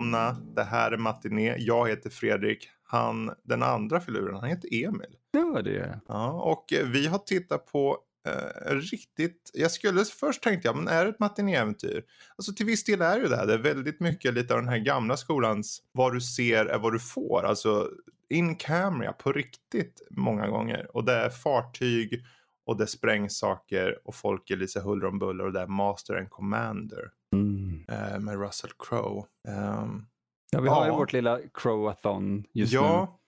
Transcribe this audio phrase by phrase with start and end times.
[0.00, 0.36] välkomna.
[0.54, 1.56] Det här är Matiné.
[1.58, 2.68] Jag heter Fredrik.
[2.82, 5.16] Han, den andra filuren, han heter Emil.
[5.32, 6.00] Det var det.
[6.08, 10.88] Ja, och eh, vi har tittat på eh, riktigt, jag skulle först tänkte jag, men
[10.88, 12.04] är det ett matinéäventyr?
[12.36, 13.46] Alltså till viss del är det ju det.
[13.46, 16.92] Det är väldigt mycket lite av den här gamla skolans, vad du ser är vad
[16.92, 17.44] du får.
[17.44, 17.88] Alltså
[18.28, 20.96] in camera på riktigt många gånger.
[20.96, 22.24] Och det är fartyg
[22.66, 26.14] och det sprängs saker och folk är lite huller om buller och det är Master
[26.16, 27.10] and Commander.
[27.36, 27.84] Mm.
[27.88, 29.22] Eh, med Russell Crowe.
[29.48, 30.06] Um,
[30.52, 30.96] Ja, vi har ju Ja.
[30.96, 33.18] vårt lilla Crowathon just ja,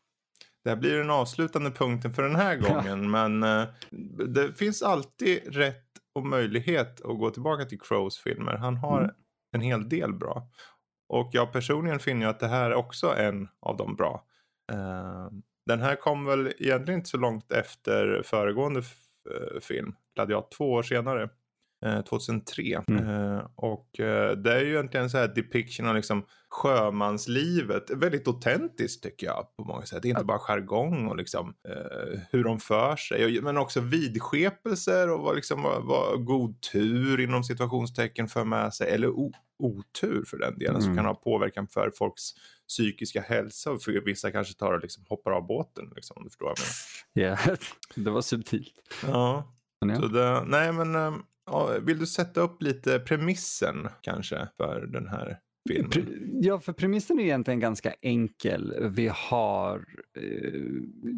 [0.64, 3.10] det här blir den avslutande punkten för den här gången.
[3.10, 3.64] men eh,
[4.28, 8.54] det finns alltid rätt och möjlighet att gå tillbaka till Crows filmer.
[8.56, 9.14] Han har Mm.
[9.54, 10.48] en hel del bra.
[11.08, 14.24] Och jag personligen finner ju att det här är också en av de bra.
[14.72, 15.28] Eh,
[15.66, 18.82] den här kom väl egentligen inte så långt efter föregående
[19.60, 19.94] film.
[20.14, 21.28] Gladiator två år senare.
[21.84, 22.82] eh, 2003.
[22.88, 23.08] Mm.
[23.08, 27.90] Eh, och eh, det är ju egentligen så här depiction av liksom sjömanslivet.
[27.90, 30.04] Väldigt autentiskt tycker jag på många sätt.
[30.04, 33.40] Inte bara jargong och liksom eh, hur de för sig.
[33.40, 38.90] Men också vidskepelser och vad, liksom, vad, god tur inom situationstecken för med sig.
[38.90, 39.08] Eller
[39.58, 40.82] otur för den delen.
[40.82, 40.96] Som Mm.
[40.96, 42.22] kan ha påverkan för folks
[42.72, 43.70] psykiska hälsa.
[43.70, 45.92] Och för vissa kanske tar och liksom hoppar av båten.
[45.96, 47.38] Liksom, om du förstår vad jag menar.
[47.48, 47.56] Ja,
[47.94, 48.74] det var subtilt.
[49.06, 49.54] Ja.
[49.80, 50.08] Men ja.
[50.08, 55.38] det, nej men ehm, ja, vill du sätta upp lite premissen kanske för den här
[55.68, 56.38] filmen?
[56.42, 58.74] Ja, för premissen är egentligen ganska enkel.
[58.96, 59.76] Vi har
[60.18, 60.60] eh,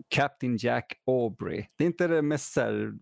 [0.08, 1.66] Captain Jack Aubrey.
[1.78, 2.92] Det är inte det mest här,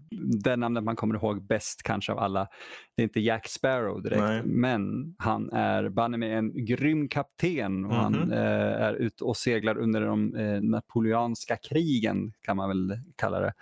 [0.44, 2.48] det namnet man kommer ihåg bäst kanske av alla.
[2.96, 4.42] Det är inte Jack Sparrow direkt, Nej.
[4.44, 8.32] men han är banne med en grym kapten och han Mhm.
[8.32, 8.38] eh,
[8.82, 13.52] är ute och seglar under de eh, napoleanska krigen kan man väl kalla det.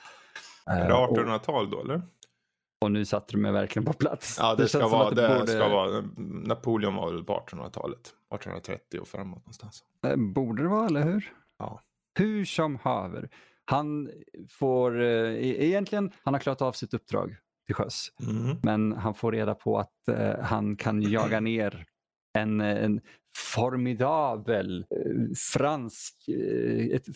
[0.66, 2.02] Är Eh, det och, 1800-tal då eller?
[2.80, 4.36] Och nu satte du mig verkligen på plats.
[4.40, 6.04] Ja det, ska, känns som vara, att det, borde- ska vara.
[6.46, 8.00] Napoleon var väl på 1800-talet.
[8.34, 9.84] 1830 och framåt någonstans.
[10.06, 11.32] Eh, Borde det vara, eller hur?
[11.58, 11.80] Ja.
[12.18, 13.28] Hur som haver.
[13.64, 14.10] Han
[14.48, 17.36] får eh, e- egentligen, han har klarat av sitt uppdrag
[17.66, 18.08] till sjöss.
[18.28, 18.56] Mm.
[18.62, 21.86] Men han får reda på att eh, han kan jaga ner
[22.38, 23.00] en, en
[23.36, 27.06] formidabel eh, fransk, eh, ett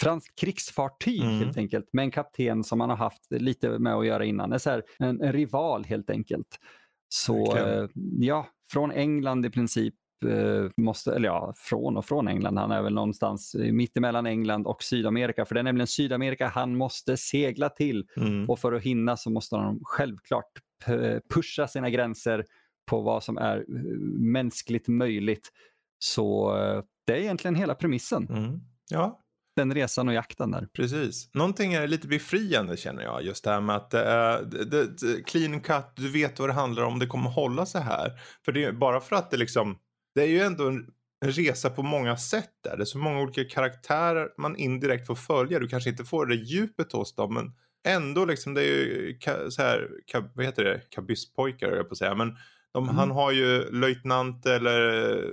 [0.00, 1.38] franskt krigsfartyg Mm.
[1.38, 1.88] helt enkelt.
[1.92, 4.52] Med en kapten som han har haft lite med att göra innan.
[4.52, 6.58] En, så här, en, en rival helt enkelt.
[7.08, 7.88] Så eh,
[8.18, 9.94] ja, från England i princip
[10.26, 12.58] eh, måste, eller ja, från och från England.
[12.58, 15.44] Han är väl någonstans mittemellan England och Sydamerika.
[15.44, 18.06] För det är nämligen Sydamerika han måste segla till.
[18.16, 18.50] Mm.
[18.50, 20.52] Och för att hinna så måste han självklart
[21.34, 22.44] pusha sina gränser
[22.90, 23.64] på vad som är eh,
[24.18, 25.52] mänskligt möjligt.
[25.98, 28.28] Så eh, det är egentligen hela premissen.
[28.30, 28.60] Mm.
[28.90, 29.20] Ja,
[29.56, 30.68] Den resan och jakten där.
[30.72, 31.30] precis.
[31.34, 33.22] Någonting är lite befriande känner jag.
[33.22, 36.52] Just det här med att det är det, det, clean cut, du vet vad det
[36.52, 38.12] handlar om, det kommer hålla så här.
[38.44, 39.78] För det är bara för att det liksom,
[40.14, 40.86] det är ju ändå en,
[41.24, 42.76] en resa på många sätt där.
[42.76, 45.58] Det är så många olika karaktärer man indirekt får följa.
[45.58, 47.52] Du kanske inte får det djupet hos dem, men
[47.88, 49.18] ändå liksom det är ju
[49.50, 49.88] så här,
[50.34, 52.14] vad heter det, kabysspojkar höll jag på att säga.
[52.14, 52.36] Men
[52.74, 52.96] de, Mm.
[52.96, 55.28] han har ju löjtnant eller eh,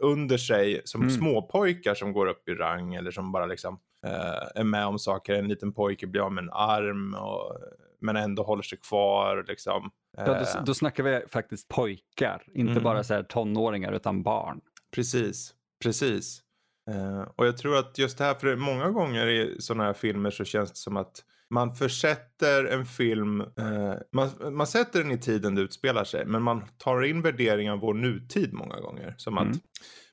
[0.00, 1.14] under sig som Mm.
[1.14, 5.34] småpojkar som går upp i rang eller som bara liksom eh, är med om saker.
[5.34, 7.56] En liten pojke blir av med en arm och,
[8.00, 9.90] men ändå håller sig kvar liksom.
[10.16, 12.82] Ja, då, Eh, då snackar vi faktiskt pojkar, inte Mm.
[12.82, 14.60] bara så här tonåringar utan barn.
[14.94, 16.40] Precis, precis.
[16.90, 20.30] Eh, och jag tror att just det här, för många gånger i sådana här filmer
[20.30, 25.18] så känns det som att man försätter en film, eh, man, man sätter den i
[25.18, 29.14] tiden det utspelar sig, men man tar in värderingar av vår nutid många gånger.
[29.18, 29.50] Som Mm.
[29.50, 29.56] att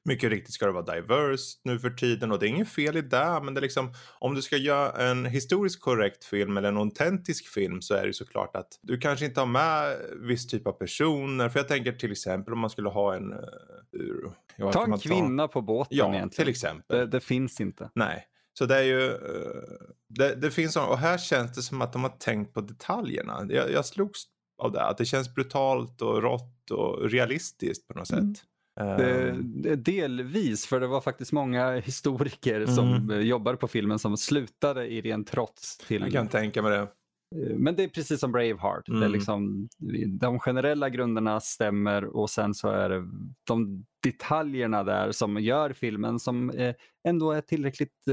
[0.06, 3.02] mycket riktigt ska det vara diverse nu för tiden och det är inget fel i
[3.02, 6.78] det, men det är liksom om du ska göra en historiskt korrekt film eller en
[6.78, 10.72] autentisk film så är det såklart att du kanske inte har med viss typ av
[10.72, 11.50] personer.
[11.50, 13.34] För jag tänker till exempel om man skulle ha en...
[13.34, 16.30] Uh, Ta en kvinna på båten Ja, egentligen.
[16.30, 16.98] till exempel.
[16.98, 17.90] Det, det finns inte.
[17.96, 18.26] Nej.
[18.60, 19.62] Så det är ju, eh,
[20.10, 23.46] det, det finns sån, och här känns det som att de har tänkt på detaljerna.
[23.50, 24.24] Jag, jag slogs
[24.62, 28.36] av det, att det känns brutalt och rått och realistiskt på något Mm.
[28.36, 28.44] sätt.
[28.98, 33.10] Det, det, delvis, för det var faktiskt många historiker som Mm.
[33.12, 36.78] eh, jobbade på filmen som slutade i ren trots till jag kan tänka mig det.
[36.80, 38.86] Eh, Men det är precis som Braveheart.
[38.86, 39.12] Det är Mm.
[39.12, 39.70] liksom,
[40.20, 43.06] de generella grunderna stämmer och sen så är det
[43.48, 46.76] de detaljerna där som gör filmen som eh,
[47.08, 48.08] ändå är tillräckligt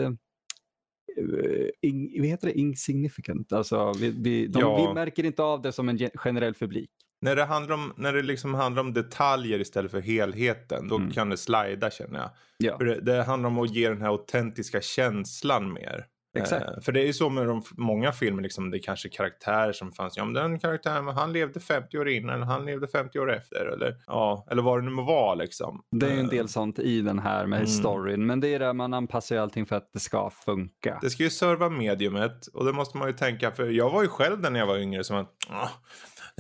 [1.82, 2.58] in, vad heter det?
[2.58, 3.52] insignificant.
[3.52, 4.88] Alltså, vi, vi, de, Ja.
[4.88, 6.90] vi märker inte av det som en ge- generell publik.
[7.20, 11.10] När det, handlar om, när det liksom handlar om detaljer istället för helheten, då Mm.
[11.10, 12.30] kan det slida känner jag.
[12.58, 12.76] Ja.
[12.76, 16.06] Det, det handlar om att ge den här autentiska känslan mer.
[16.36, 16.66] Exakt.
[16.68, 19.72] Eh, för det är ju så med de, många filmer, liksom, det är kanske karaktärer
[19.72, 20.16] som fanns.
[20.16, 23.66] Ja, men den karaktären, han levde 50 år innan, han levde 50 år efter.
[23.66, 25.34] Eller, ja, eller vad det nu må vara.
[25.34, 25.82] Liksom.
[25.90, 27.66] Det är ju en Eh, del sånt i den här med Mm.
[27.66, 28.26] storyn.
[28.26, 30.98] Men det är det, man anpassar ju allting för att det ska funka.
[31.02, 34.08] Det ska ju serva mediumet och det måste man ju tänka för jag var ju
[34.08, 35.68] själv där när jag var yngre som att "Ah,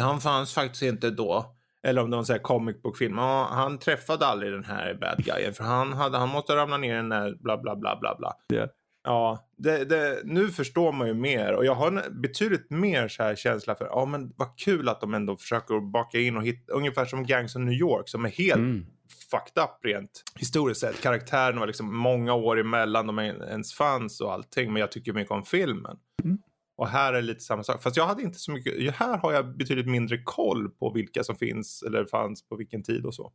[0.02, 1.52] han fanns faktiskt inte då.
[1.86, 3.18] Eller om det var en sån här comic book film.
[3.18, 6.92] Ja, han träffade aldrig den här bad guyen för han, hade, han måste ramla ner
[6.92, 8.32] i den där bla bla bla bla bla.
[8.46, 8.66] Ja.
[9.06, 13.22] Ja, det, det, nu förstår man ju mer och jag har en betydligt mer så
[13.22, 16.72] här känsla för, ja men vad kul att de ändå försöker baka in och hitta,
[16.72, 18.86] ungefär som Gangs of New York som är helt Mm.
[19.30, 21.00] fucked up rent historiskt sett.
[21.02, 24.72] Karaktären var liksom många år emellan de ens fanns och allting.
[24.72, 25.96] Men jag tycker mycket om filmen.
[26.24, 26.38] Mm.
[26.76, 27.82] Och här är lite samma sak.
[27.82, 28.94] Fast jag hade inte så mycket.
[28.94, 33.06] Här har jag betydligt mindre koll på vilka som finns eller fanns på vilken tid
[33.06, 33.32] och så.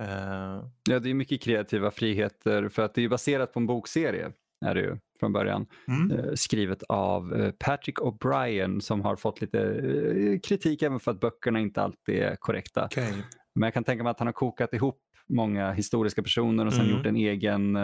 [0.00, 4.32] Eh, Ja, det är mycket kreativa friheter för att det är baserat på en bokserie.
[4.66, 5.66] Är det ju från början.
[5.88, 6.10] mm.
[6.10, 11.20] Eh, skrivet av eh, Patrick O'Brien som har fått lite eh, kritik även för att
[11.20, 12.84] böckerna inte alltid är korrekta.
[12.84, 13.14] Okej.
[13.54, 16.84] Men jag kan tänka mig att han har kokat ihop många historiska personer och sen
[16.84, 16.96] Mm.
[16.96, 17.78] gjort en egen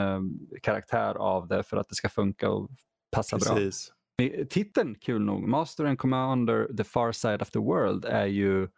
[0.63, 2.71] karaktär av det för att det ska funka och
[3.17, 3.55] passa bra.
[3.55, 3.93] Precis.
[4.23, 8.69] Eh, Titeln, kul nog, Master and Commander The Far Side of the World är ju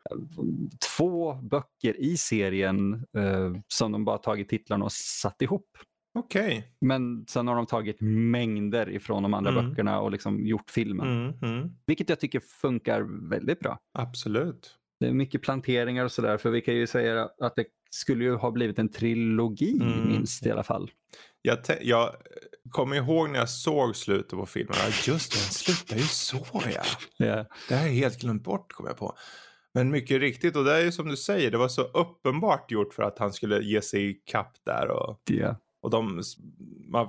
[0.97, 5.69] två böcker i serien eh, som de bara tagit titlarna och satt ihop.
[6.17, 6.73] Okej.
[6.81, 9.69] Men sen har de tagit mängder ifrån de andra Mm.
[9.71, 11.07] böckerna och liksom gjort filmen.
[11.27, 11.71] Mm, mm.
[11.87, 13.79] Vilket jag tycker funkar väldigt bra.
[13.99, 14.75] Absolut.
[15.01, 18.35] Det är mycket planteringar och sådär för vi kan ju säga att det skulle ju
[18.35, 20.09] ha blivit en trilogi Mm.
[20.09, 20.91] minst i alla fall.
[21.43, 22.11] Jag, jag
[22.71, 24.77] kommer ihåg när jag såg slutet på filmen.
[25.07, 26.83] Just det, den slutar ju så ja.
[27.27, 27.45] Ja.
[27.69, 29.17] Det här är helt glömt bort kom jag på.
[29.75, 32.95] Men mycket riktigt, och det är ju som du säger, det var så uppenbart gjort
[32.95, 34.89] för att han skulle ge sig i kapp där.
[34.91, 35.57] Och, Ja.
[35.81, 36.23] Och de,
[36.89, 37.09] man,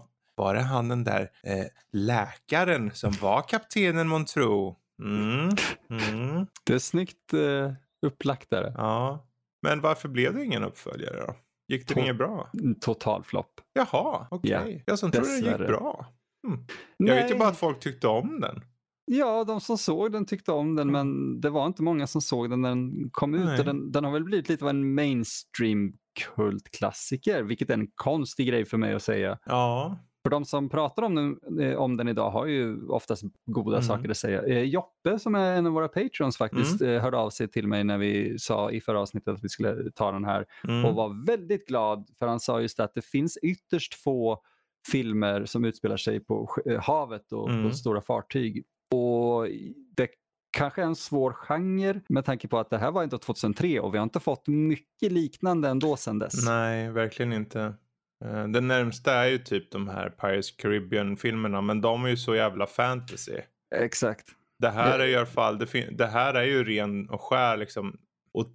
[0.54, 4.76] det han den där eh, läkaren som var kaptenen Montro?
[5.04, 5.50] Mm,
[5.90, 7.72] mm, Det är snyggt eh,
[8.02, 8.74] upplagt där.
[8.78, 9.24] ja.
[9.62, 11.36] Men varför blev det ingen uppföljare då?
[11.68, 12.50] Gick det To- inget bra?
[12.82, 13.62] Total flopp.
[13.74, 14.52] Jaha, okej.
[14.52, 16.06] Ja, Jag som trodde det gick bra.
[16.48, 16.60] Mm.
[16.98, 18.62] Jag vet ju bara att folk tyckte om den.
[19.06, 21.08] Ja, de som såg den tyckte om den, Mm.
[21.10, 23.60] men det var inte många som såg den när den kom ut.
[23.60, 28.48] Och den, den har väl blivit lite av en mainstream kultklassiker, vilket är en konstig
[28.48, 29.38] grej för mig att säga.
[29.46, 33.78] Ja, För de som pratar om den, eh, om den idag har ju oftast goda
[33.78, 33.88] Mm.
[33.88, 34.44] saker att säga.
[34.44, 36.96] Eh, Joppe som är en av våra patrons faktiskt Mm.
[36.96, 39.92] eh, hörde av sig till mig när vi sa i förra avsnittet att vi skulle
[39.92, 40.86] ta den här mm.
[40.86, 44.42] och var väldigt glad för han sa just att det finns ytterst få
[44.92, 47.70] filmer som utspelar sig på eh, havet och Mm.
[47.70, 48.64] på stora fartyg.
[48.96, 49.48] Och
[49.98, 50.08] det
[50.58, 53.98] kanske en svår genre med tanke på att det här var ändå 2003 och vi
[53.98, 56.46] har inte fått mycket liknande ändå sedan dess.
[56.46, 57.74] Nej, verkligen inte.
[58.26, 62.36] Eh, Det närmsta är ju typ de här Pirates Caribbean-filmerna, men de är ju så
[62.36, 63.38] jävla fantasy.
[63.76, 64.26] Exakt.
[64.60, 67.98] Det här är i alla fall, det, det här är ju ren och skär liksom,
[68.34, 68.46] och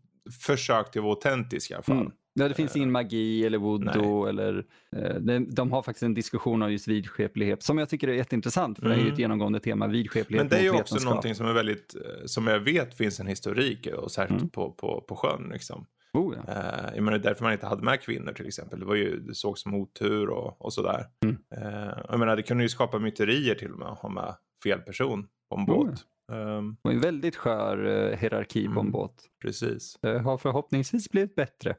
[0.46, 1.96] försök till att vara autentisk i alla fall.
[1.96, 2.12] Mm.
[2.34, 4.26] Ja, det finns ingen magi eller voodoo.
[4.26, 4.64] Eller,
[4.96, 5.14] eh,
[5.48, 8.94] de, har faktiskt en diskussion om just vidskeplighet som jag tycker är jätteintressant för det
[8.94, 9.12] är ju Mm.
[9.12, 12.46] ett genomgående tema, vidskeplighet Men det är ju också någonting som är väldigt, eh, som
[12.46, 14.50] jag vet finns en historik och särskilt Mm.
[14.50, 15.86] på, på, på sjön liksom.
[16.12, 16.52] Oh, ja.
[16.52, 18.80] Eh, jag menar därför man inte hade med kvinnor till exempel.
[18.80, 21.06] Det var ju, det såg som otur och, och sådär.
[21.24, 21.36] Mm.
[21.56, 24.34] Eh, jag menar det kunde ju skapa myterier till och med att ha med
[24.64, 26.04] fel person på en Oh, båt.
[26.32, 28.90] Ehm, Det var en väldigt skör eh, hierarki på en Mm.
[28.92, 29.14] båt.
[29.42, 29.98] precis.
[30.02, 31.74] Det har förhoppningsvis blivit bättre.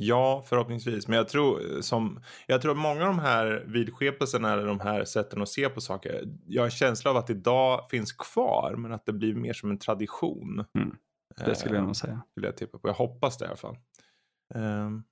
[0.00, 1.08] Ja, förhoppningsvis.
[1.08, 4.80] Men jag tror, eh, som, jag tror att många av de här vidskepelserna eller de
[4.80, 6.24] här sätten att se på saker.
[6.46, 9.70] Jag har en känsla av att idag finns kvar men att det blir mer som
[9.70, 10.64] en tradition.
[10.78, 10.96] Mm.
[11.46, 12.22] Det skulle jag nog säga.
[12.30, 12.88] Skulle jag tippa på.
[12.88, 13.76] Jag hoppas det i alla fall.
[14.54, 15.02] Ehm,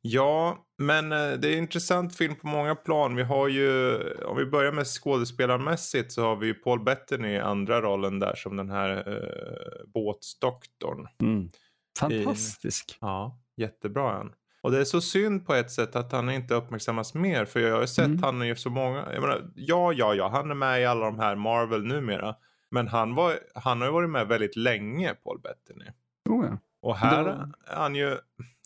[0.00, 3.16] ja, men eh, det är en intressant film på många plan.
[3.16, 7.38] Vi har ju, om vi börjar med skådespelarmässigt så har vi ju Paul Bettany i
[7.38, 9.04] andra rollen där som den här
[9.86, 11.08] båtsdoktorn.
[11.22, 11.48] Mm.
[11.98, 12.98] Fantastisk.
[13.00, 14.32] Ja, jättebra han.
[14.62, 17.44] Och det är så synd på ett sätt att han inte uppmärksammas mer.
[17.44, 18.22] För jag har ju sett Mm.
[18.22, 21.18] han i så många, jag menar, ja, ja, ja, han är med i alla de
[21.18, 22.34] här Marvel numera.
[22.70, 25.90] Men han, var, han har ju varit med väldigt länge, Paul Bettany.
[26.28, 26.58] Oh, ja.
[26.82, 28.16] Och här är han ju,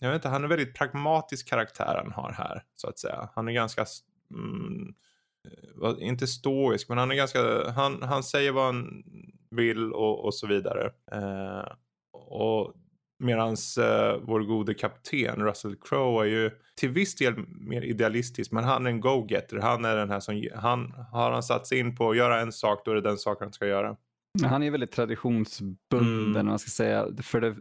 [0.01, 3.29] jag vet inte, han är väldigt pragmatisk karaktär han har här, så att säga.
[3.35, 3.85] Han är ganska,
[4.31, 4.95] mm,
[5.83, 9.05] eh, inte stoisk, men han är ganska, han, han säger vad han
[9.51, 10.91] vill och, och så vidare.
[11.13, 11.69] Eh,
[12.13, 12.75] och
[13.25, 18.65] medans eh, vår gode kapten Russell Crowe är ju till viss del mer idealistisk, men
[18.65, 19.57] han är en go-getter.
[19.59, 22.53] Han är den här som, han har han satt sig in på att göra en
[22.53, 23.97] sak, då är det den saken han ska göra.
[24.45, 26.47] Han är väldigt traditionsbunden, Mm.
[26.47, 27.07] man ska säga.
[27.23, 27.57] För det,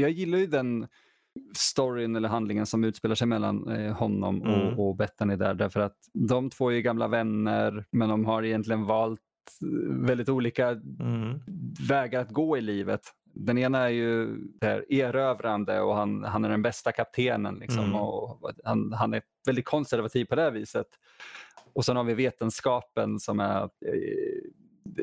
[0.00, 0.86] jag gillar ju den
[1.56, 4.60] storyn eller handlingen som utspelar sig mellan eh, honom Mm.
[4.60, 5.54] och, och Bethany där.
[5.54, 9.20] Därför att de två är gamla vänner men de har egentligen valt
[9.62, 11.38] eh, väldigt olika Mm.
[11.88, 13.00] vägar att gå i livet.
[13.38, 17.54] Den ena är ju där erövrande och han, han är den bästa kaptenen.
[17.54, 17.94] Liksom, Mm.
[17.96, 20.86] och han, han är väldigt konservativ på det viset.
[21.72, 23.62] Och sen har vi vetenskapen som är...
[23.62, 23.68] Eh,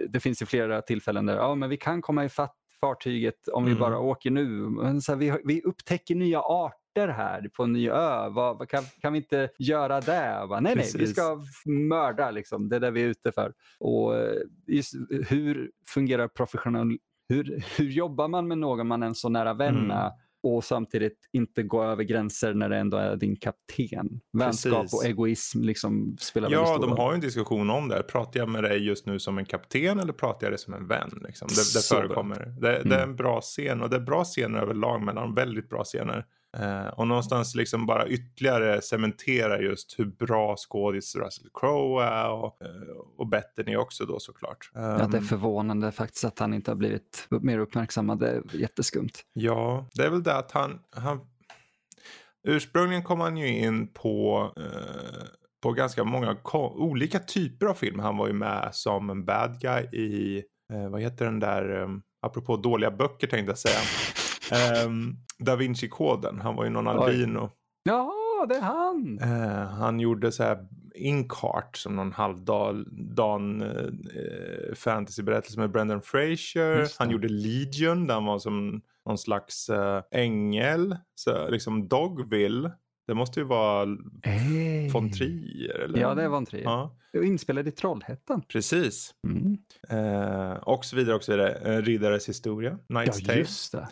[0.10, 3.72] det, finns ju flera tillfällen där ja, men vi kan komma ifatt fartyget om vi
[3.72, 3.80] Mm.
[3.82, 4.50] bara åker nu.
[4.70, 8.30] Men så här, vi, vi upptäcker nya arter här på en ny ö.
[8.30, 10.46] Vad, kan, kan vi inte göra det?
[10.50, 12.32] Bara, nej, nej, vi ska mörda.
[12.32, 12.70] Liksom.
[12.70, 13.54] Det är det vi är ute för.
[13.80, 14.36] Och eh,
[14.68, 14.94] just
[15.30, 16.98] hur fungerar professionell...
[17.30, 19.88] Hur, hur jobbar man med någon man är en så nära vän Mm.
[19.88, 20.12] med
[20.46, 24.20] och samtidigt inte gå över gränser när det ändå är din kapten?
[24.38, 25.00] Vänskap Precis.
[25.00, 26.98] och egoism liksom spelar väldigt Ja, stor de roll.
[27.00, 28.04] har ju en diskussion om det.
[28.04, 30.88] Pratar jag med dig just nu som en kapten eller pratar jag dig som en
[30.88, 31.20] vän?
[31.28, 31.48] Liksom?
[31.48, 32.46] Det, det förekommer.
[32.46, 33.10] Det, det är Mm.
[33.10, 36.26] en bra scen och det är bra scener överlag mellan väldigt bra scener.
[36.58, 42.62] Eh, och någonstans liksom bara ytterligare cementera just hur bra skådis Russell Crowe är och,
[42.62, 44.72] eh, och Bettany också då såklart.
[44.74, 48.20] Ja, det är Ehm, förvånande faktiskt att han inte har blivit mer uppmärksammad.
[48.20, 49.12] Det är jätteskumt.
[49.34, 51.20] Ja, det är väl det att han, han
[52.48, 55.24] ursprungligen kom han ju in på, eh,
[55.64, 56.38] på ganska många
[56.76, 58.04] olika typer av filmer.
[58.04, 60.44] Han var ju med som en bad guy i,
[60.74, 61.88] eh, vad heter den där, eh,
[62.22, 63.80] apropå dåliga böcker tänkte jag säga,
[64.52, 66.42] Ehm, Da Vinci-koden.
[66.42, 67.52] Han var ju någon albino.
[67.84, 68.14] Ja,
[68.50, 69.20] det är han!
[69.22, 76.88] Eh, han gjorde så här Inkheart som någon halvdan eh, fantasyberättelse med Brendan Fraser.
[77.00, 80.96] Han gjorde Legion där han var som någon slags eh, ängel.
[81.16, 82.72] Så liksom Dogville.
[83.08, 84.90] Det måste ju vara Hey.
[84.90, 86.00] von Trier eller?
[86.00, 86.64] Ja, det var en Trier.
[86.64, 88.42] Ja, Inspelad i Trollhättan.
[88.48, 89.14] precis.
[89.28, 89.58] Mm.
[89.90, 91.54] Eh, och så vidare och så vidare.
[91.54, 92.78] Eh, Riddares historia.
[92.90, 93.40] Knight's Ja, Tale.
[93.40, 93.88] just det.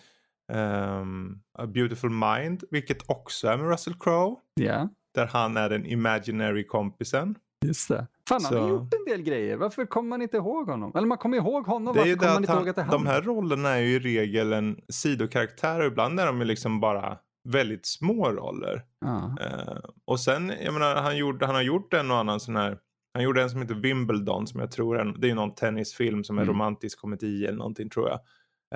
[0.51, 2.63] Ehm, A Beautiful Mind.
[2.72, 4.36] Vilket också är med Russell Crowe.
[4.53, 7.36] Ja, Där han är den imaginary kompisen.
[7.65, 8.08] just det.
[8.29, 9.58] Fan, han har gjort en del grejer.
[9.58, 10.91] Varför kommer man inte ihåg honom?
[10.96, 12.86] Eller man kommer ihåg honom, Det varför kommer man inte ihåg han, att det är
[12.86, 12.91] han?
[12.91, 16.79] de här rollerna är ju i regel en sidokaraktär och ibland är de ju liksom
[16.79, 17.17] bara
[17.50, 18.81] väldigt små roller.
[19.05, 19.36] Ja.
[19.41, 22.77] Eh, och sen, jag menar, han, gjorde, han har gjort en och annan sån här,
[23.13, 26.38] han gjorde en som heter Wimbledon som jag tror är, det är någon tennisfilm som
[26.38, 26.53] är Mm.
[26.53, 28.20] romantisk komedi eller någonting tror jag.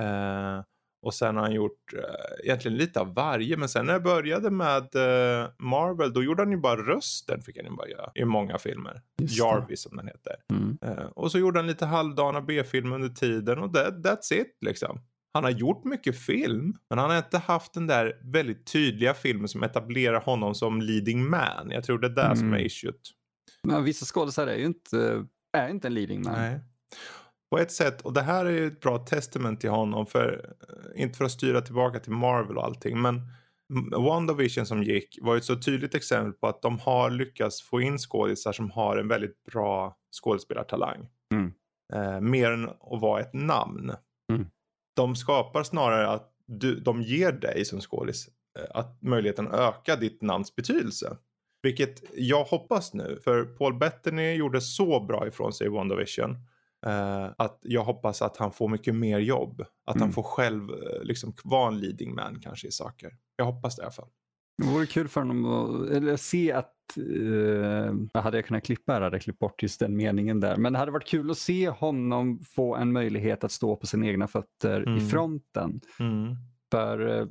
[0.04, 0.64] Eh,
[1.06, 3.58] och sen har han gjort eh, egentligen lite av varje.
[3.58, 7.58] Men sen när jag började med eh, Marvel då gjorde han ju bara rösten fick
[7.58, 9.02] han ju bara göra i många filmer.
[9.22, 10.36] Jarvis som den heter.
[10.54, 10.78] Mm.
[10.82, 15.00] Eh, och så gjorde han lite halvdana B-film under tiden och that, that's it liksom.
[15.34, 19.48] Han har gjort mycket film, men han har inte haft den där väldigt tydliga filmen
[19.48, 21.70] som etablerar honom som leading man.
[21.72, 22.66] Jag tror det är där som är Mm.
[22.66, 22.96] issuet.
[23.64, 25.26] Men vissa skådespelare är ju inte,
[25.58, 26.34] är inte en leading man.
[26.34, 26.60] Nej.
[27.50, 31.02] På ett sätt, och det här är ju ett bra testament till honom, för, eh,
[31.02, 33.22] inte för att styra tillbaka till Marvel och allting, men
[33.92, 37.98] WandaVision som gick var ett så tydligt exempel på att de har lyckats få in
[37.98, 41.08] skådisar som har en väldigt bra skådespelartalang.
[41.34, 41.54] Mm.
[41.94, 43.92] Eh, mer än att vara ett namn.
[44.34, 44.46] Mm.
[44.96, 48.28] De skapar snarare att du, de ger dig som skådis
[48.60, 51.18] eh, att möjligheten att öka ditt namns betydelse.
[51.62, 56.38] Vilket jag hoppas nu, för Paul Bettany gjorde så bra ifrån sig i WandaVision.
[56.86, 59.62] Eh, att jag hoppas att han får mycket mer jobb.
[59.62, 60.14] Att han Mm.
[60.14, 63.12] får själv eh, liksom vara en leading man kanske i saker.
[63.36, 64.10] Jag hoppas det i alla fall.
[64.58, 69.02] Det vore kul för honom att eller se att, eh, hade jag kunnat klippa här
[69.02, 70.58] hade jag klippt bort just den meningen där.
[70.58, 74.08] Men det hade varit kul att se honom få en möjlighet att stå på sina
[74.08, 75.08] egna fötter i Mm.
[75.10, 75.82] fronten.
[76.72, 77.28] För eh,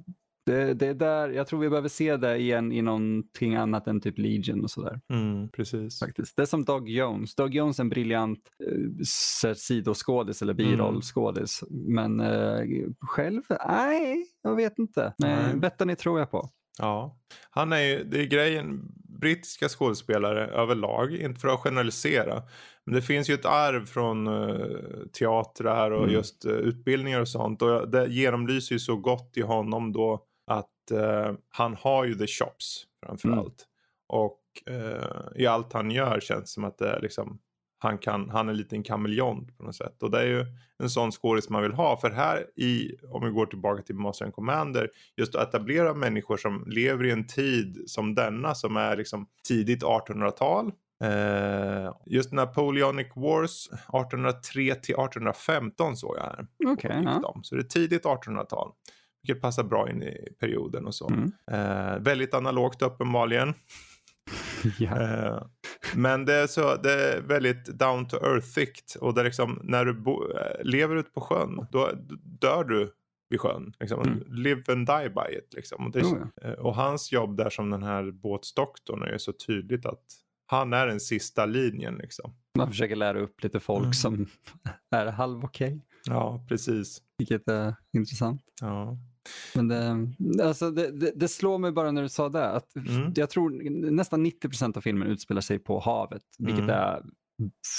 [0.46, 4.00] det, det är där, jag tror vi behöver se det igen i någonting annat än
[4.00, 5.00] typ Legion och sådär.
[5.12, 5.98] Mm, precis.
[6.00, 6.36] Faktiskt.
[6.36, 7.34] Det är som Doug Jones.
[7.34, 10.66] Doug Jones är en briljant eh, sidoskådis eller Mm.
[10.70, 11.64] birollskådis.
[11.70, 12.60] Men eh,
[13.00, 15.14] själv, nej, jag vet inte.
[15.18, 15.36] Nej.
[15.42, 15.56] Nej.
[15.56, 16.50] Bettany tror jag på.
[16.78, 17.18] Ja,
[17.50, 18.80] han är ju, det är grejen,
[19.20, 22.42] brittiska skådespelare överlag, inte för att generalisera,
[22.86, 26.14] men det finns ju ett arv från uh, teatrar och Mm.
[26.14, 30.24] just eh, utbildningar och sånt och det genomlyser ju så gott i honom då
[30.90, 33.38] eh, han har ju the chops framförallt.
[33.38, 33.48] Mm.
[34.06, 37.38] Och eh, i allt han gör känns som att det är liksom
[37.84, 40.02] han, kan, han är en liten kameleont på något sätt.
[40.02, 40.46] Och det är ju
[40.78, 41.96] en sån skådis man vill ha.
[41.96, 46.36] För här i, om vi går tillbaka till Master and Commander, just att etablera människor
[46.36, 50.72] som lever i en tid som denna som är liksom tidigt 1800-tal.
[51.04, 56.46] Eh, just Napoleonic Wars 1803 till 1815 såg jag här.
[56.58, 57.40] Gick ja.
[57.42, 58.72] Så det är tidigt 1800-tal.
[59.26, 61.08] Vilket passar bra in i perioden och så.
[61.08, 61.32] Mm.
[61.50, 63.54] Eh, väldigt analogt uppenbarligen.
[64.78, 65.02] ja.
[65.02, 65.42] Eh,
[65.94, 68.94] men det är, så, det är väldigt down to earthigt.
[69.00, 71.90] Och det är liksom, när du eh, lever ute på sjön, då
[72.40, 72.92] dör du
[73.30, 73.72] vid sjön.
[73.80, 74.00] Liksom.
[74.02, 74.24] Mm.
[74.28, 75.54] Live and die by it.
[75.54, 75.86] Liksom.
[75.86, 76.48] Och, det, Jo, ja.
[76.48, 80.02] eh, och hans jobb där som den här båtsdoktorn är så tydligt att
[80.46, 81.94] han är den sista linjen.
[81.94, 82.34] Liksom.
[82.58, 83.92] Man försöker lära upp lite folk Mm.
[83.92, 84.26] som
[84.90, 87.02] är halv okej, Ja, precis.
[87.18, 88.42] vilket är intressant.
[88.60, 88.98] Ja.
[89.54, 92.50] Men det, alltså det, det, det slår mig bara när du sa det.
[92.50, 93.12] Att Mm.
[93.16, 93.50] Jag tror
[93.90, 96.70] nästan 90 procent av filmen utspelar sig på havet, vilket Mm.
[96.76, 97.02] är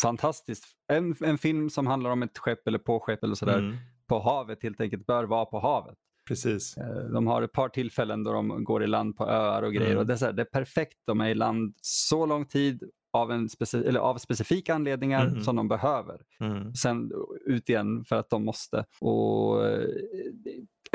[0.02, 0.66] fantastiskt.
[0.92, 3.76] En, en film som handlar om ett skepp eller påskepp eller sådär Mm.
[4.08, 5.96] på havet helt enkelt bör vara på havet.
[6.28, 6.78] Precis.
[6.78, 9.88] Eh, De har ett par tillfällen då de går i land på öar och grejer
[9.92, 10.00] Mm.
[10.00, 10.98] och det är, så här, det är perfekt.
[11.06, 12.84] De är i land så lång tid
[13.14, 15.42] av, en speci- eller av specifika anledningar Mm.
[15.42, 16.22] som de behöver.
[16.40, 16.74] Mm.
[16.76, 17.12] Sen
[17.46, 18.86] ut igen för att de måste.
[19.00, 19.88] Och eh,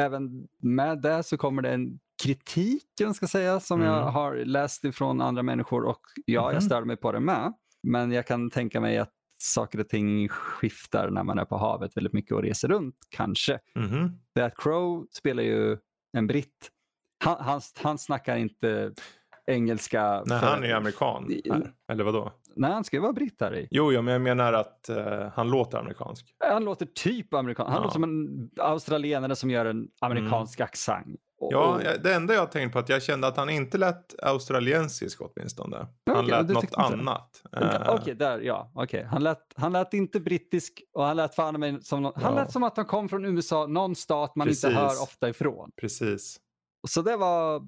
[0.01, 4.15] även med det så kommer det en kritik, jag ska säga, som jag Mm.
[4.15, 6.61] har läst ifrån andra människor och ja, jag Mhm.
[6.61, 7.53] stör mig på det med.
[7.83, 11.97] Men jag kan tänka mig att saker och ting skiftar när man är på havet
[11.97, 13.59] väldigt mycket och reser runt, kanske.
[13.75, 14.19] Mhm.
[14.35, 15.77] Det att Crow spelar ju
[16.17, 16.71] en britt.
[17.25, 18.93] Han, han, han snackar inte
[19.47, 20.23] engelska.
[20.27, 21.29] Nej, för- han är amerikan.
[21.51, 21.73] Här.
[21.93, 22.33] Eller vadå?
[22.57, 23.69] Nej, han ska ju vara britt här i.
[23.71, 26.35] Jo, ja, men jag menar att eh, han låter amerikansk.
[26.39, 27.67] Han låter typ amerikan.
[27.67, 27.81] Han Ja.
[27.83, 31.21] låter som en australienare som gör en amerikansk accent.
[31.41, 35.21] Och- Ja, det enda jag tänkt på att jag kände att han inte lät australiensisk
[35.21, 35.77] åtminstone.
[36.07, 37.43] Han Okej, lät något annat.
[37.53, 38.71] Okej, Eh, Okej, där, ja.
[38.75, 39.05] okej.
[39.11, 42.43] Han, lät, han lät inte brittisk och han lät fan mig som, nå- han Ja.
[42.43, 44.65] lät som att han kom från USA, någon stat man Precis.
[44.65, 45.71] inte hör ofta ifrån.
[45.81, 46.37] Precis.
[46.89, 47.63] Så det var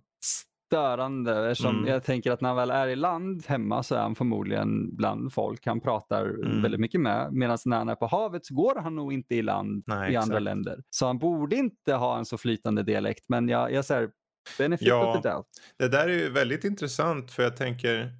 [0.76, 1.88] störande eftersom Mm.
[1.90, 5.32] jag tänker att när han väl är i land hemma så är han förmodligen bland
[5.32, 6.62] folk han pratar Mm.
[6.62, 7.32] väldigt mycket med.
[7.32, 10.16] Medan när han är på havet så går han nog inte i land Nej, i
[10.16, 10.42] andra exakt.
[10.42, 10.82] länder.
[10.90, 13.24] Så han borde inte ha en så flytande dialekt.
[13.28, 14.10] Men jag, jag säger
[14.58, 15.16] benefit Ja.
[15.16, 15.46] of the doubt.
[15.78, 18.10] Det där är ju väldigt intressant för jag tänker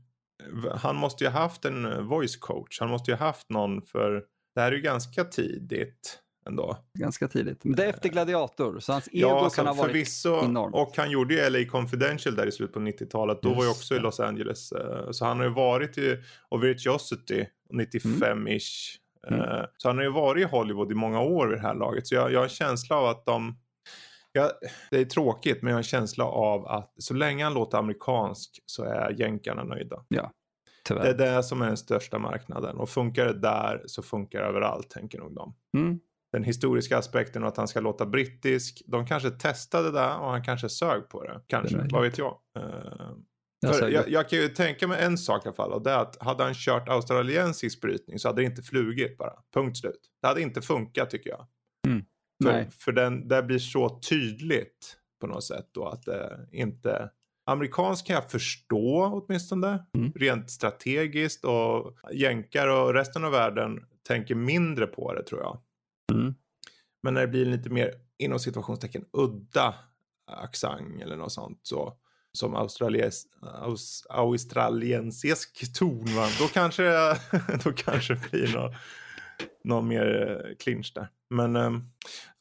[0.77, 2.81] han måste ju ha haft en eh, voice coach.
[2.81, 4.23] Han måste ju ha haft någon för
[4.55, 6.77] det här är ju ganska tidigt ändå.
[6.99, 7.65] Ganska tidigt.
[7.65, 10.45] Men det är efter Gladiator så hans ego Ja, kan alltså, ha varit förvisso.
[10.45, 10.75] enormt.
[10.75, 13.43] Och han gjorde ju LA Confidential där i slutet på 90-talet.
[13.43, 13.99] Då var ju Just också i.
[13.99, 14.73] Los Angeles.
[14.73, 18.99] eh, Så han har ju varit i och Virtuosity 95-ish.
[19.29, 19.41] Mm.
[19.41, 22.07] Eh, Så han har ju varit i Hollywood i många år vid det här laget.
[22.07, 23.59] Så jag, jag har en känsla av att de...
[24.33, 24.51] Ja,
[24.91, 28.63] det är tråkigt men jag har en känsla av att så länge han låter amerikansk
[28.67, 30.05] så är jänkarna nöjda.
[30.85, 31.03] Tyvärr.
[31.03, 32.77] Det är det som är den största marknaden.
[32.77, 36.01] Och funkar det där så funkar det överallt tänker nog de Mm.
[36.33, 38.83] Den historiska aspekten och att han ska låta brittisk.
[38.87, 41.41] De kanske testade det och han kanske sög på det.
[41.47, 42.39] Kanske, Det vad vet jag.
[42.59, 43.13] Eh,
[43.61, 45.99] Jag jag, jag kan ju tänka mig en sak i alla fall och det är
[45.99, 49.33] att hade han kört australiensisk brytning så hade det inte flugit bara.
[49.55, 50.01] Punkt slut.
[50.23, 51.47] Det hade inte funkat tycker jag.
[51.87, 52.05] Mm.
[52.45, 52.71] För, Nej.
[52.71, 57.11] för den, det blir så tydligt på något sätt då att det inte...
[57.47, 59.87] Amerikansk kan jag förstå åtminstone.
[59.97, 60.13] Mm.
[60.15, 65.63] Rent strategiskt och jänkar och resten av världen tänker mindre på det tror jag.
[66.13, 66.35] Mm.
[67.03, 69.75] Men när det blir lite mer inom situationstecken udda
[70.27, 71.97] accent eller något sånt så
[72.33, 73.27] som australies,
[73.63, 76.29] aus, australiensisk ton va?
[76.39, 76.83] Då kanske
[77.65, 78.75] då kanske det blir någon,
[79.65, 81.09] någon mer eh, clinch där.
[81.31, 81.83] Men ehm,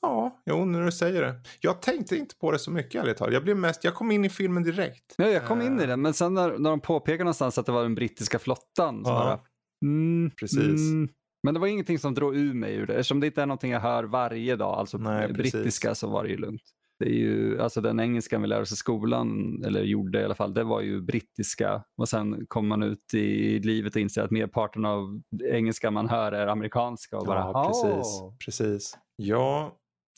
[0.01, 1.41] ja, jo när du säger det.
[1.60, 3.34] Jag tänkte inte på det så mycket ärligt talat.
[3.34, 5.15] Jag blev mest, jag kom in i filmen direkt.
[5.17, 7.65] Ja, jag kom in i Eh, det, men sen när, när de påpekar någonstans att
[7.65, 9.15] det var den brittiska flottan så Ja.
[9.15, 9.39] bara,
[9.86, 10.60] mm, Precis.
[10.91, 11.10] Mm.
[11.43, 12.93] Men det var ingenting som drog ur mig ur det.
[12.93, 15.51] Eftersom det inte är någonting jag hör varje dag, alltså Nej, precis.
[15.54, 16.62] brittiska, så var det ju lugnt.
[16.99, 20.36] Det är ju, alltså den engelskan vi lär oss i skolan, eller gjorde i alla
[20.36, 21.84] fall, det var ju brittiska.
[21.97, 26.32] Och sen kommer man ut i livet och inser att merparten av engelska man hör
[26.32, 27.17] är amerikanska.
[27.17, 28.21] Och bara, Ja, precis.
[28.45, 28.97] Precis.
[29.15, 29.77] Ja,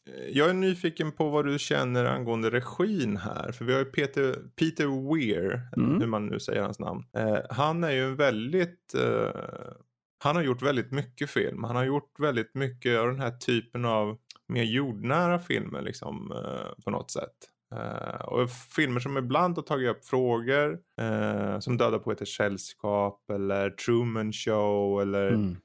[0.09, 3.51] eh, jag är nyfiken på vad du känner angående regin här.
[3.51, 5.99] För vi har ju Peter, Peter Weir, Mm.
[5.99, 7.03] hur man nu säger hans namn.
[7.17, 8.93] Eh, han är ju en väldigt...
[8.95, 9.41] Eh,
[10.23, 11.63] han har gjort väldigt mycket film.
[11.63, 16.83] Han har gjort väldigt mycket av den här typen av mer jordnära filmer liksom eh,
[16.83, 17.35] på något sätt.
[17.75, 23.69] Eh, och filmer som ibland har tagit upp frågor eh, som Döda poeters sällskap eller
[23.69, 25.57] Truman Show eller Mm.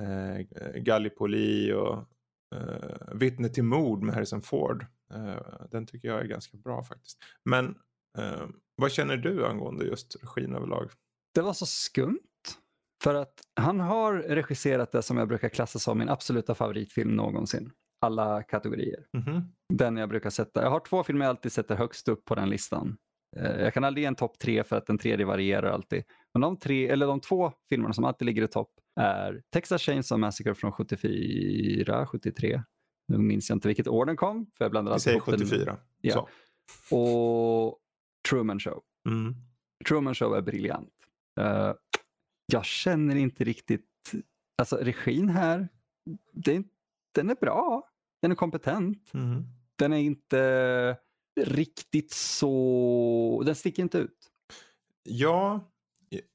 [0.00, 0.46] eh,
[0.82, 1.96] Gallipoli och
[2.56, 4.86] eh, Vittne till mord med Harrison Ford.
[5.14, 7.18] Eh, den tycker jag är ganska bra faktiskt.
[7.44, 7.74] Men
[8.76, 10.90] vad känner du angående just regin överlag?
[11.34, 12.18] Det var så skumt.
[13.04, 17.70] För att han har regisserat det som jag brukar klassa som min absoluta favoritfilm någonsin.
[18.00, 19.06] Alla kategorier.
[19.12, 19.42] Mhm.
[19.74, 20.62] Den jag brukar sätta.
[20.62, 22.96] Jag har två filmer jag alltid sätter högst upp på den listan.
[23.36, 26.04] Eh, Jag kan aldrig ge en topp tre för att den tredje varierar alltid.
[26.34, 30.20] Men de, tre, eller de två filmerna som alltid ligger i topp är Texas Chainsaw
[30.20, 32.62] Massacre från 74, 73.
[33.08, 34.46] Nu minns jag inte vilket år den kom.
[34.58, 35.38] För jag blandar Vi säger ihop den.
[35.40, 35.76] 74.
[36.00, 36.28] Ja.
[36.88, 36.96] Så.
[36.96, 37.78] Och
[38.30, 38.82] Truman Show.
[39.08, 39.34] Mm.
[39.88, 40.90] Truman Show är briljant.
[41.40, 41.72] Eh,
[42.46, 44.12] jag känner inte riktigt,
[44.58, 45.68] alltså regin här,
[46.32, 46.62] det,
[47.14, 47.88] den är bra,
[48.22, 49.10] den är kompetent.
[49.14, 49.44] Mm.
[49.76, 50.96] den är inte
[51.40, 54.30] riktigt så, den sticker inte ut.
[55.02, 55.70] Ja,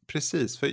[0.08, 0.58] precis.
[0.58, 0.72] För,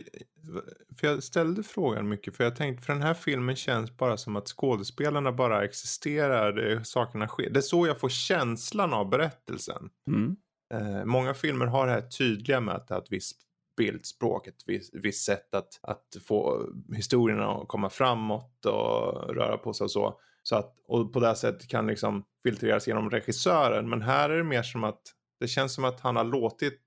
[0.97, 4.37] för jag ställde frågan mycket för jag tänkte för den här filmen känns bara som
[4.37, 7.51] att skådespelarna bara existerar, det, sakerna sker.
[7.51, 9.91] Det är så jag får känslan av berättelsen.
[10.11, 10.37] Mm.
[10.75, 13.46] Eh, många filmer har det här tydliga med att det är ett visst
[13.77, 19.73] bildspråk, ett visst, visst sätt att, att få historierna att komma framåt och röra på
[19.73, 20.21] sig och så.
[20.43, 23.89] så att, och på det sättet kan liksom filtreras genom regissören.
[23.89, 25.03] Men här är det mer som att
[25.41, 26.83] det känns som att han har låtit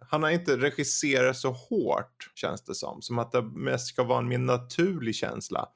[0.00, 3.02] han har inte regisserat så hårt känns det som.
[3.02, 5.68] Som att det mest ska vara en mer naturlig känsla.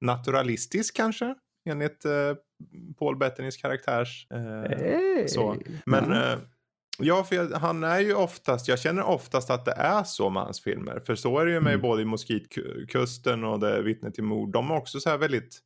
[0.00, 1.34] Naturalistisk kanske?
[1.70, 2.34] Enligt eh,
[2.98, 4.26] Paul Bettanys karaktärs.
[4.30, 5.28] Eh, hey.
[5.28, 5.56] så.
[5.86, 6.18] Men mm.
[6.18, 6.38] eh,
[6.98, 10.42] Ja, för jag, han är ju oftast, jag känner oftast att det är så med
[10.42, 11.02] hans filmer.
[11.06, 11.82] För så är det ju med mm.
[11.82, 14.52] både i Moskitkusten och det Vittne till mord.
[14.52, 15.60] De är också så här väldigt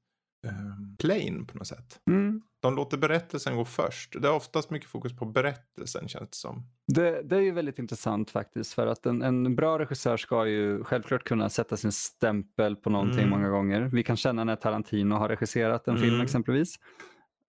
[0.46, 2.00] eh, plain på något sätt.
[2.10, 2.42] Mm.
[2.60, 4.22] De låter berättelsen gå först.
[4.22, 6.62] Det är oftast mycket fokus på berättelsen känns det som.
[6.86, 10.84] Det, det är ju väldigt intressant faktiskt för att en, en, bra regissör ska ju
[10.84, 13.30] självklart kunna sätta sin stämpel på någonting mm.
[13.30, 13.80] många gånger.
[13.80, 16.08] Vi kan känna när Tarantino har regisserat en mm.
[16.08, 16.74] film exempelvis.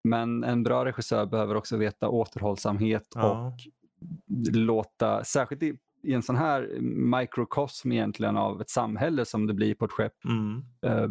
[0.10, 3.32] Men en bra regissör behöver också veta återhållsamhet ja.
[3.32, 3.54] och
[4.56, 9.76] låta, särskilt i, i en sån här mikrokosm egentligen av ett samhälle som det blir
[9.76, 10.63] på ett skepp, mm.
[10.82, 11.10] eh,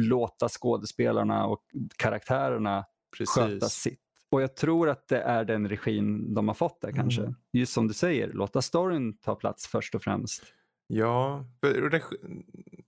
[0.00, 1.62] låta skådespelarna och
[1.96, 2.84] karaktärerna
[3.18, 3.34] Precis.
[3.34, 4.00] sköta sitt.
[4.30, 7.22] Och jag tror att det är den regin de har fått där kanske.
[7.22, 7.34] Mm.
[7.52, 10.42] Just som du säger, låta storyn ta plats först och främst.
[10.86, 11.44] Ja,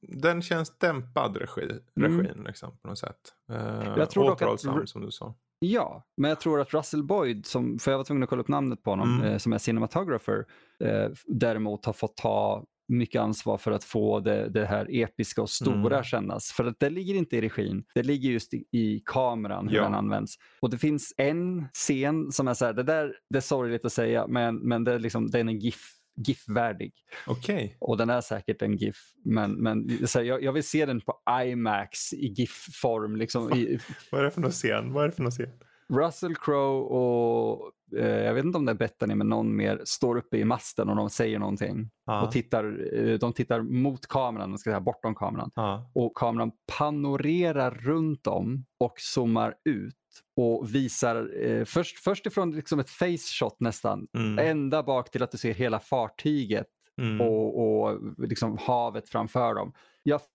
[0.01, 1.81] den känns dämpad regi, mm.
[1.97, 2.47] regin mm.
[2.47, 3.21] liksom, på något sätt.
[3.51, 5.35] Eh, jag tror återhållsam att, som du sa.
[5.59, 8.49] Ja, men jag tror att Russell Boyd, som, för jag var tvungen att kolla upp
[8.49, 9.33] namnet på honom, mm.
[9.33, 10.45] eh, som är cinematographer,
[10.85, 15.51] eh, däremot har fått ta mycket ansvar för att få det, det här episka och
[15.51, 16.05] stora mm.
[16.05, 16.53] kännas.
[16.53, 19.83] För att det ligger inte i regin, det ligger just i, i kameran, hur ja.
[19.83, 20.35] den används.
[20.61, 23.93] Och det finns en scen som är så här, det där det är sorgligt att
[23.93, 26.92] säga, men, men det är liksom, den är GIF GIF-värdig.
[27.27, 27.70] Okay.
[27.79, 31.00] Och den är säkert en GIF, men, men så här, jag, jag, vill se den
[31.00, 33.16] på IMAX i GIF-form.
[33.16, 33.79] Liksom, i...
[34.11, 34.92] Vad är det för någon scen?
[34.92, 35.50] Vad är det för någon scen?
[35.88, 40.16] Russell Crowe och eh, jag vet inte om det är Bettany men någon mer står
[40.16, 41.90] uppe i masten och de säger någonting.
[42.07, 42.23] Ah.
[42.23, 45.51] Och tittar, eh, de tittar mot kameran, ska säga, bortom kameran.
[45.55, 45.79] Ah.
[45.94, 49.94] Och kameran panorerar runt om och zoomar ut
[50.37, 54.38] och visar eh, först, först ifrån liksom ett face shot nästan, mm.
[54.51, 56.66] ända bak till att du ser hela fartyget
[57.01, 57.20] mm.
[57.20, 59.73] och, och liksom havet framför dem.
[60.03, 60.29] Jag får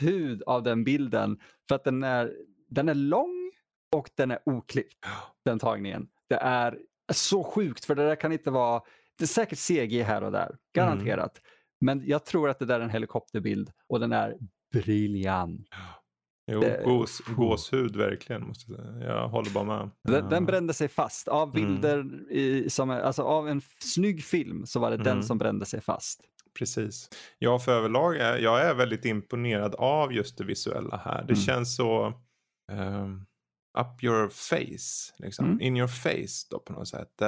[0.00, 1.38] hud av den bilden
[1.68, 2.32] för att den är,
[2.68, 3.41] den är lång
[3.92, 5.06] och den är oklippt,
[5.44, 6.08] den tagningen.
[6.28, 6.78] Det är
[7.12, 8.82] så sjukt för det där kan inte vara,
[9.18, 11.38] det är säkert CG här och där, garanterat.
[11.38, 11.52] Mm.
[11.80, 14.36] Men jag tror att det där är en helikopterbild och den är
[14.72, 15.68] briljant.
[16.46, 18.46] Jo, det, gås, gåshud verkligen.
[18.46, 19.14] Måste jag, säga.
[19.14, 19.90] jag håller bara med.
[20.04, 21.28] Den, den brände sig fast.
[21.28, 21.72] Av mm.
[21.72, 22.26] bilder, mm.
[22.30, 25.04] i, som, alltså av en snygg film så var det mm.
[25.04, 26.20] den som brände sig fast.
[26.58, 27.08] Precis.
[27.38, 31.18] Ja, för överlag är jag är väldigt imponerad av just det visuella här.
[31.18, 31.36] Det mm.
[31.36, 32.12] känns så
[32.72, 33.26] um,
[33.78, 35.46] up your face, liksom.
[35.46, 35.60] Mm.
[35.60, 37.22] in your face då på något sätt.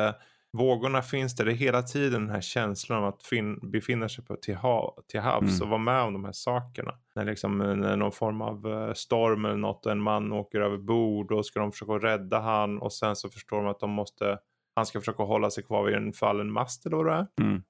[0.55, 1.45] Vågorna finns där.
[1.45, 4.97] Det är hela tiden den här känslan av att fin- befinna sig på, till, ha-
[5.09, 5.63] till havs mm.
[5.63, 6.95] och vara med om de här sakerna.
[7.15, 10.77] När liksom när någon form av uh, storm eller något och en man åker över
[10.77, 14.39] bord och ska de försöka rädda han och sen så förstår de att de måste,
[14.75, 17.27] han ska försöka hålla sig kvar vid en fallen mast eller vad det är.
[17.41, 17.63] Mm.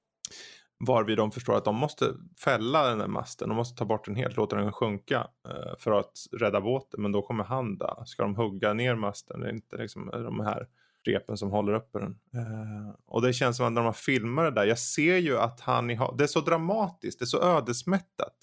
[0.79, 3.49] Varvid de förstår att de måste fälla den där masten.
[3.49, 7.01] De måste ta bort den helt, låta den sjunka eh, för att rädda båten.
[7.01, 8.05] Men då kommer han där.
[8.05, 9.41] Ska de hugga ner masten?
[9.41, 10.67] eller inte liksom de här
[11.07, 12.17] repen som håller uppe den.
[12.35, 15.59] Uh, och det känns som att när de filmar det där, jag ser ju att
[15.59, 18.35] han, det är så dramatiskt, det är så ödesmättat.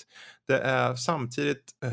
[0.46, 1.92] Det är samtidigt, uh,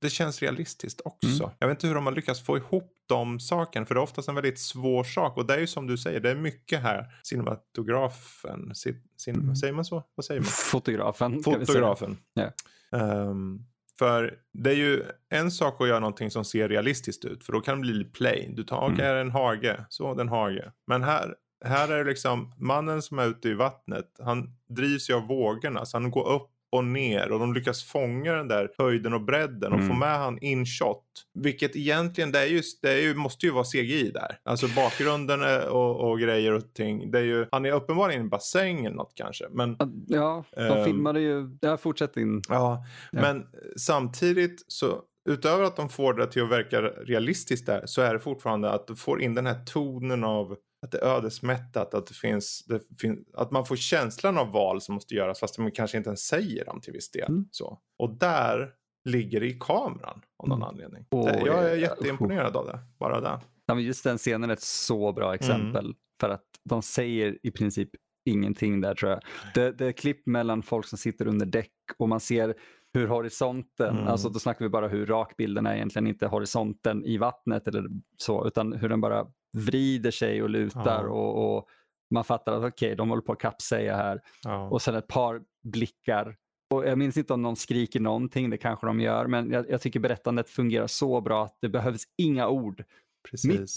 [0.00, 1.44] det känns realistiskt också.
[1.44, 1.56] Mm.
[1.58, 4.28] Jag vet inte hur de har lyckats få ihop de sakerna, för det är oftast
[4.28, 5.36] en väldigt svår sak.
[5.36, 9.56] Och det är ju som du säger, det är mycket här, cinematografen, cin, mm.
[9.56, 10.04] säger man så?
[10.14, 10.48] Vad säger man?
[10.48, 11.42] Fotografen.
[11.42, 12.16] Fotografen.
[12.38, 13.30] Yeah.
[13.30, 13.66] Um,
[13.98, 17.44] för det är ju en sak att göra någonting som ser realistiskt ut.
[17.44, 18.54] För då kan det bli plain.
[18.54, 19.26] Du tar, okej, okay, mm.
[19.26, 19.84] en hage.
[19.88, 20.72] Så, den hage.
[20.86, 24.16] Men här, här är det liksom mannen som är ute i vattnet.
[24.18, 25.84] Han drivs ju av vågorna.
[25.84, 29.72] Så han går upp och ner och de lyckas fånga den där höjden och bredden
[29.72, 29.88] och mm.
[29.88, 31.02] få med han in shot.
[31.34, 34.38] Vilket egentligen, det, är just, det är ju, måste ju vara CGI där.
[34.44, 37.10] Alltså bakgrunden och, och grejer och ting.
[37.10, 39.44] Det är ju, han är uppenbarligen i en bassäng eller något kanske.
[39.50, 39.76] Men,
[40.06, 42.42] ja, de um, filmade ju, ja fortsätt in.
[42.48, 47.82] Ja, ja, men samtidigt så utöver att de får det till att verka realistiskt där
[47.86, 51.16] så är det fortfarande att du får in den här tonen av att det är
[51.16, 55.40] ödesmättat, att, det finns, det fin att man får känslan av val som måste göras
[55.40, 57.28] fast man kanske inte ens säger dem till viss del.
[57.28, 57.48] Mm.
[57.50, 57.78] Så.
[57.98, 58.72] Och där,
[59.04, 60.68] ligger i kameran av någon Mm.
[60.68, 61.04] anledning.
[61.10, 62.78] Och, det, jag är jätteimponerad av det.
[62.98, 63.40] Bara det.
[63.66, 65.94] Ja, just den scenen är ett så bra exempel.
[66.20, 67.90] För att de säger i princip
[68.24, 69.20] ingenting där tror jag.
[69.54, 72.54] Det, det är klipp mellan folk som sitter under däck och man ser
[72.94, 74.08] hur horisonten, Mm.
[74.08, 77.84] alltså då snackar vi bara hur rak bilden är egentligen, inte horisonten i vattnet eller
[78.16, 81.10] så, utan hur den bara vrider sig och lutar Ja.
[81.10, 81.68] och, och
[82.10, 84.20] man fattar att okej, de håller på att kappsäga här.
[84.42, 84.68] Ja.
[84.68, 86.36] Och sen ett par blickar.
[86.74, 89.80] Och jag minns inte om de skriker någonting, det kanske de gör, men jag, jag
[89.80, 92.84] tycker berättandet fungerar så bra att det behövs inga ord.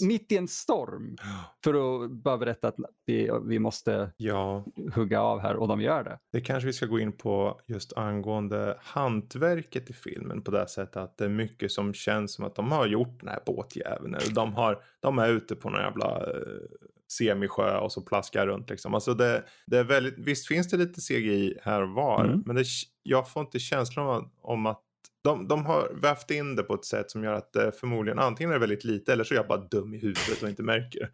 [0.08, 1.16] mitt i en storm
[1.64, 6.04] för att bara berätta att vi, vi måste Ja, hugga av här och de gör
[6.04, 6.18] det.
[6.32, 10.96] det kanske vi ska gå in på just angående hantverket i filmen på det sättet
[10.96, 14.16] att det är mycket som känns som att de har gjort den här båtjäveln.
[14.34, 16.36] De, har, de är ute på någon jävla eh,
[17.12, 18.94] semisjö och så plaskar runt liksom.
[18.94, 22.42] Alltså det, det är väldigt, visst finns det lite CGI här och var, Mm.
[22.46, 22.64] men det,
[23.02, 24.82] jag får inte känslan om, om att
[25.24, 28.50] de, de har vävt in det på ett sätt som gör att det förmodligen antingen
[28.50, 31.00] är det väldigt lite eller så är jag bara dum i huvudet och inte märker
[31.00, 31.10] det.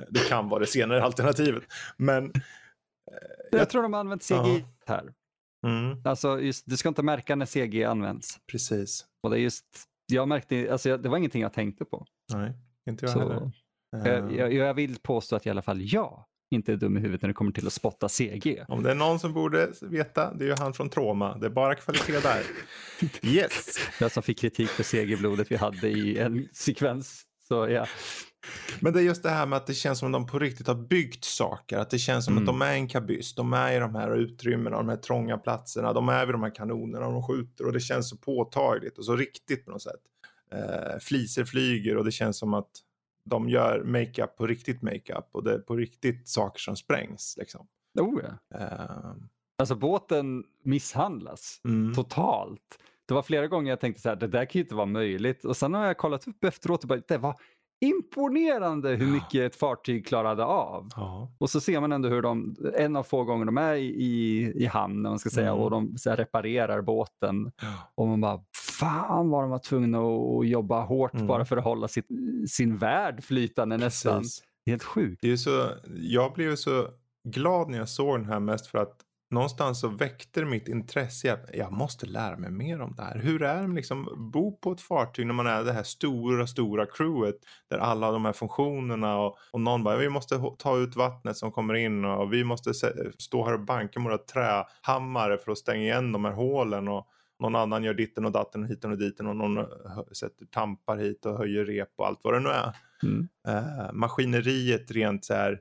[0.00, 1.62] Eh, Det kan vara det senare alternativet.
[1.96, 2.30] Men eh,
[3.50, 5.12] Jag, tror de har använt CGI här.
[5.66, 8.38] mm, Alltså just, du ska inte märka när CGI används.
[8.52, 9.04] precis.
[9.22, 9.64] Och det är just,
[10.06, 12.06] jag märkte, alltså jag- det var ingenting jag tänkte på.
[12.32, 12.52] Nej,
[12.90, 13.34] inte jag Så, heller.
[13.34, 13.52] jag,
[14.06, 17.22] Eh, jag, jag vill påstå att i alla fall jag inte är dum i huvudet
[17.22, 18.64] när det kommer till att spotta CG.
[18.68, 21.38] Om det är någon som borde veta, det är ju han från Troma.
[21.38, 22.42] Det är bara kvalitet där.
[23.22, 23.78] Yes!
[24.00, 27.22] Jag som fick kritik för CG-blodet vi hade i en sekvens.
[27.48, 27.86] Så ja,
[28.80, 30.66] Men det är just det här med att det känns som att de på riktigt
[30.66, 31.78] har byggt saker.
[31.78, 32.42] Att det känns som Mm.
[32.42, 33.34] att de är en kabyss.
[33.34, 35.92] De är i de här utrymmena, de här trånga platserna.
[35.92, 37.66] De är vid de här kanonerna och de skjuter.
[37.66, 40.00] Och det känns så påtagligt och så riktigt på något sätt.
[40.52, 42.70] Eh, fliser flyger och det känns som att
[43.28, 45.28] de gör makeup på riktigt makeup.
[45.32, 47.34] Och det är på riktigt saker som sprängs.
[47.38, 47.66] Liksom.
[48.00, 48.58] oh, ja.
[48.58, 49.12] Eh,
[49.58, 51.94] Alltså båten misshandlas mm.
[51.94, 52.78] totalt.
[53.06, 55.44] Det var flera gånger jag tänkte så här, det där kan ju inte vara möjligt.
[55.44, 57.34] Och sen har jag kollat upp efteråt och bara, det var
[57.80, 60.88] imponerande hur mycket ett fartyg klarade av.
[60.96, 61.32] Ja.
[61.38, 64.42] Och så ser man ändå hur de, en av få gånger de är i, i,
[64.62, 65.62] i hamn, man ska säga, Mm.
[65.62, 67.52] och de så här, reparerar båten.
[67.62, 67.68] Ja.
[67.94, 68.40] Och man bara,
[68.80, 71.26] fan vad de var tvungna att, jobba hårt Mm.
[71.26, 72.06] bara för att hålla sitt,
[72.48, 74.18] sin värld flytande nästan.
[74.20, 74.42] Precis.
[74.66, 75.22] Helt sjukt.
[75.22, 76.88] Det är så, jag blev så
[77.24, 78.96] glad när jag såg den här mest för att
[79.30, 81.28] någonstans så väckte det mitt intresse.
[81.28, 83.18] Jag, jag måste lära mig mer om det här.
[83.18, 86.86] Hur är det liksom bo på ett fartyg när man är det här stora, stora
[86.86, 87.36] crewet
[87.70, 91.52] där alla de här funktionerna och, och någon bara vi måste ta ut vattnet som
[91.52, 92.72] kommer in och vi måste
[93.18, 97.08] stå här och banka med våra trähammare för att stänga igen de här hålen och
[97.40, 99.66] någon annan gör ditten och datten och hiten och diten och någon
[100.12, 103.28] sätter tampar hit och höjer rep och allt vad det nu är Mm.
[103.48, 105.60] eh, maskineriet rent så här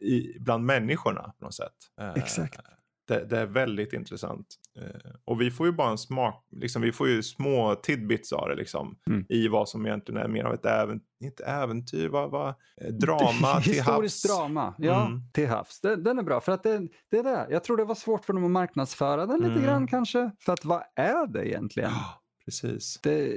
[0.00, 1.72] i, bland människorna på något sätt.
[2.00, 2.60] Eh, Exakt.
[3.08, 4.46] Det, det är väldigt intressant.
[4.78, 8.48] Eh, och vi får ju bara en smak, liksom, vi får ju små tidbits av
[8.48, 8.98] det liksom.
[9.10, 9.26] Mm.
[9.28, 13.60] I vad som egentligen är mer av ett äventyr, inte äventyr, vad, vad, eh, drama
[13.64, 14.38] till Historiskt havs.
[14.38, 15.20] drama, ja, Mm.
[15.32, 15.80] till havs.
[15.80, 17.46] Den, den är bra, för att det, det är det.
[17.50, 19.64] Jag tror det var svårt för dem att marknadsföra den lite Mm.
[19.64, 20.30] grann kanske.
[20.40, 21.90] För att vad är det egentligen?
[21.90, 23.00] Ja, precis.
[23.02, 23.36] Det,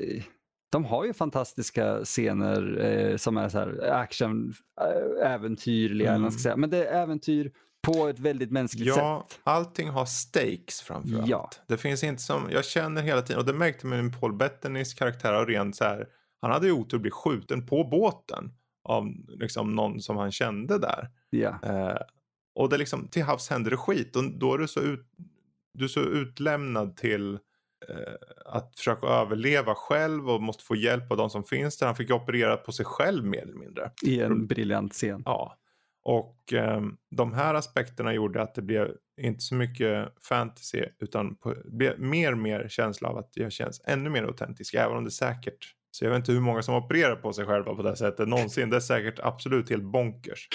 [0.74, 6.22] de har ju fantastiska scener eh, som är så här action, äh, äventyrliga, eller vad
[6.22, 6.44] man ska Mm.
[6.44, 6.58] säga.
[6.58, 7.52] men det är äventyr
[7.88, 9.40] på ett väldigt mänskligt Ja, sätt.
[9.44, 11.28] allting har stakes framförallt.
[11.30, 11.50] Ja.
[11.68, 14.94] Det finns inte som, jag känner hela tiden, och det märkte man med Paul Bettanys
[14.94, 16.08] karaktär och rent så här,
[16.42, 18.52] han hade ju otur att bli skjuten på båten
[18.84, 21.10] av liksom någon som han kände där.
[21.30, 21.60] Ja.
[21.64, 21.98] Eh,
[22.56, 25.06] och det liksom, till havs händer det skit och då är du så, ut,
[25.74, 27.40] du är så utlämnad till eh,
[28.46, 31.86] att försöka överleva själv och måste få hjälp av de som finns där.
[31.86, 33.92] Han fick operera på sig själv mer eller mindre.
[34.04, 35.24] I en briljant scen.
[35.26, 35.58] Ja,
[36.04, 38.92] och ehm, de här aspekterna gjorde att det blev
[39.22, 43.52] inte så mycket fantasy utan på, det blev mer och mer känsla av att jag
[43.52, 45.74] känns ännu mer autentisk även om det är säkert.
[45.92, 48.70] Så jag vet inte hur många som opererar på sig själva på det sättet någonsin.
[48.70, 50.48] Det är säkert absolut helt bonkers.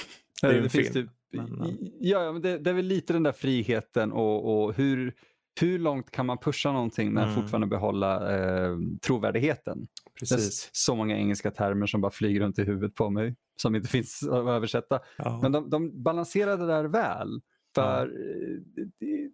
[0.43, 1.69] Det är ju en finns film, typ, men, eh.
[2.01, 5.15] ja, ja, men det, det är väl lite den där friheten och, och hur,
[5.63, 7.35] hur långt kan man pusha någonting men Mm.
[7.35, 9.89] fortfarande behålla eh, trovärdigheten?
[10.21, 10.71] Precis.
[10.73, 14.23] så många engelska termer som bara flyger runt i huvudet på mig som inte finns
[14.23, 15.01] att översätta.
[15.19, 15.39] Ja.
[15.43, 17.41] Men de, de balanserade det där väl.
[17.75, 18.61] För eh,
[19.01, 19.31] det,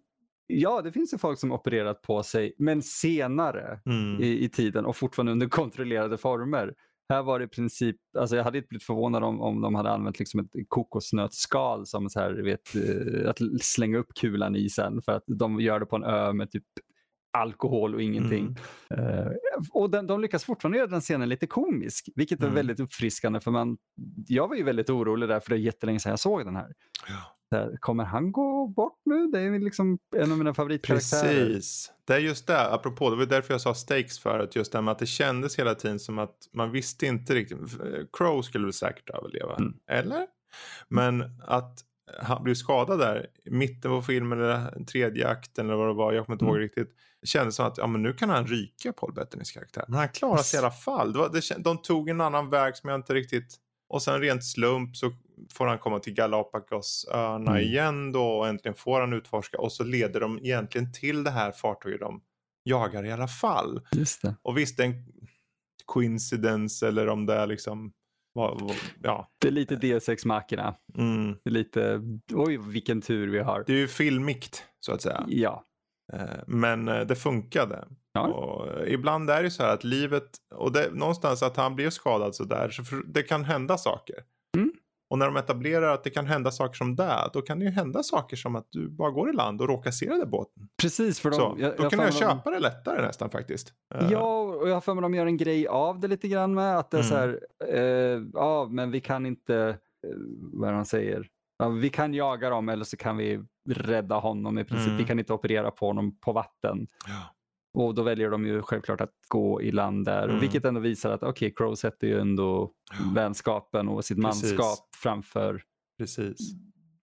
[0.47, 4.23] ja, det finns ju folk som opererat på sig, men senare Mm.
[4.23, 6.75] i, i tiden och fortfarande under kontrollerade former.
[7.09, 9.91] Här var det i princip, alltså jag hade inte blivit förvånad om, om de hade
[9.91, 15.03] använt liksom ett kokosnötsskal som så här, vet, eh, att slänga upp kulan i sen
[15.03, 16.65] för att de gör det på en ö med typ
[17.37, 18.57] alkohol och ingenting.
[18.91, 19.19] Mm.
[19.19, 19.33] Eh,
[19.71, 22.55] och den, de lyckas fortfarande göra den scenen lite komisk, vilket är Mm.
[22.55, 23.77] väldigt uppfriskande för man,
[24.27, 26.73] jag var ju väldigt orolig där för det är jättelänge sedan jag såg den här.
[27.09, 27.34] Ja.
[27.51, 29.27] Där, kommer han gå bort nu?
[29.27, 31.47] Det är liksom en av mina favoritkaraktärer.
[31.47, 31.93] Precis.
[32.05, 34.57] Det är just det, apropå, det var därför jag sa stakes förut.
[34.57, 37.59] Just det med att det kändes hela tiden som att man visste inte riktigt.
[38.13, 39.57] Crow skulle väl säkert överleva.
[39.57, 39.75] Mm.
[39.91, 40.27] Eller?
[40.89, 41.81] Men att
[42.19, 46.13] han blev skadad där i mitten på filmen eller tredje akten eller vad det var,
[46.13, 46.63] jag kommer inte ihåg Mm.
[46.63, 46.91] riktigt.
[47.27, 49.85] Kändes som att ja, men nu kan han ryka Paul Bettanys karaktär.
[49.89, 51.13] Men han klarar sig i alla fall.
[51.13, 53.61] Det var, det, de tog en annan väg som jag inte riktigt...
[53.89, 55.13] Och sen rent slump så
[55.53, 57.63] får han komma till Galapagosöarna Mm.
[57.63, 61.53] igen då och äntligen får han utforska och så leder de egentligen till det här
[61.53, 62.23] fartyget de
[62.65, 63.81] jagar i alla fall.
[63.93, 64.35] Just det.
[64.43, 65.05] Och visst, det är en
[65.85, 67.93] coincidence eller om det är liksom...
[69.03, 69.29] Ja.
[69.41, 70.75] Det är lite D6 mackorna.
[70.99, 71.37] Mm.
[71.45, 72.01] Det är lite,
[72.33, 73.65] oj vilken tur vi har.
[73.67, 75.25] Det är ju filmikt så att säga.
[75.29, 75.65] Ja.
[76.13, 77.89] Eh, Men eh, det funkade.
[78.13, 78.27] Ja.
[78.27, 82.35] Och ibland är det så här att livet, och det, någonstans att han blev skadad
[82.35, 84.17] så där, så det kan hända saker.
[85.15, 85.27] Mm.
[85.27, 87.71] Och när de etablerar att det kan hända saker som det, då kan det ju
[87.71, 90.69] hända saker som att du bara går i land och råkar se den där båten.
[90.83, 93.31] Precis, för de, så, jag, då jag kan jag mig de- köpa det lättare nästan
[93.31, 93.73] faktiskt.
[93.95, 96.55] Eh, Ja, och jag har för mig de gör en grej av det lite grann
[96.55, 99.57] med att det är så här, eh, ja men vi kan inte,
[100.07, 100.15] eh,
[100.53, 101.27] vad han säger,
[101.59, 104.87] ja, vi kan jaga dem eller så kan vi rädda honom i princip.
[104.87, 104.99] Mm.
[104.99, 106.87] Vi kan inte operera på honom på vatten.
[107.07, 107.34] Ja.
[107.75, 110.41] Och då väljer de ju självklart att gå i land där, Mm.
[110.41, 112.71] vilket ändå visar att okej, Crow sätter ju ändå
[113.15, 114.43] vänskapen och sitt Precis.
[114.43, 115.63] manskap framför
[115.99, 116.39] Precis,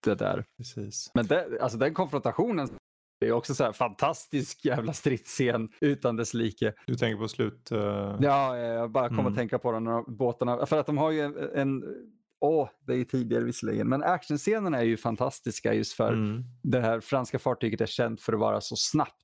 [0.04, 0.44] det där.
[0.56, 1.10] precis.
[1.14, 2.68] Men det, alltså den konfrontationen
[3.20, 6.72] det är också så här fantastisk jävla stridsscen utan dess like.
[6.86, 7.70] Du tänker på slut...
[7.72, 7.78] eh,
[8.20, 9.32] Ja, jag bara kom Mm.
[9.32, 10.66] att tänka på den när båtarna.
[10.66, 11.36] För att de har ju en...
[11.54, 11.82] en
[12.44, 13.88] Åh, det är ju tidigare visserligen.
[13.88, 16.42] Men actionscenerna är ju fantastiska just för mm.
[16.62, 19.22] det här franska fartyget är känt för att vara så snabbt.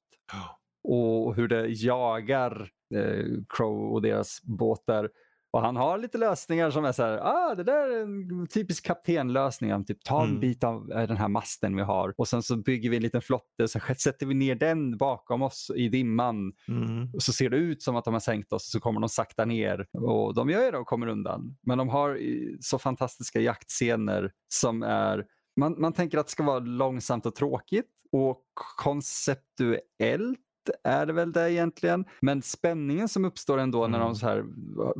[0.84, 5.10] Och hur det jagar eh, Crow och deras båtar.
[5.50, 8.86] Och han har lite lösningar som är så här, ah det där är en typisk
[8.86, 9.84] kaptenlösning.
[9.84, 10.40] Typ ta en Mm.
[10.40, 13.22] bit av eh, den här masten vi har och sen så bygger vi en liten
[13.22, 17.10] flotte så sätter vi ner den bakom oss i dimman Mm.
[17.14, 19.44] och så ser det ut som att de har sänkt oss så kommer de sakta
[19.44, 19.86] ner.
[19.92, 21.56] Och de gör ju det och kommer undan.
[21.62, 25.26] Men de har i- så fantastiska jaktscener som är...
[25.56, 28.42] Man, man tänker att det ska vara långsamt och tråkigt och
[28.76, 30.38] konceptuellt
[30.84, 32.04] är det väl det egentligen.
[32.20, 34.00] Men spänningen som uppstår ändå när Mm.
[34.08, 34.44] de så här,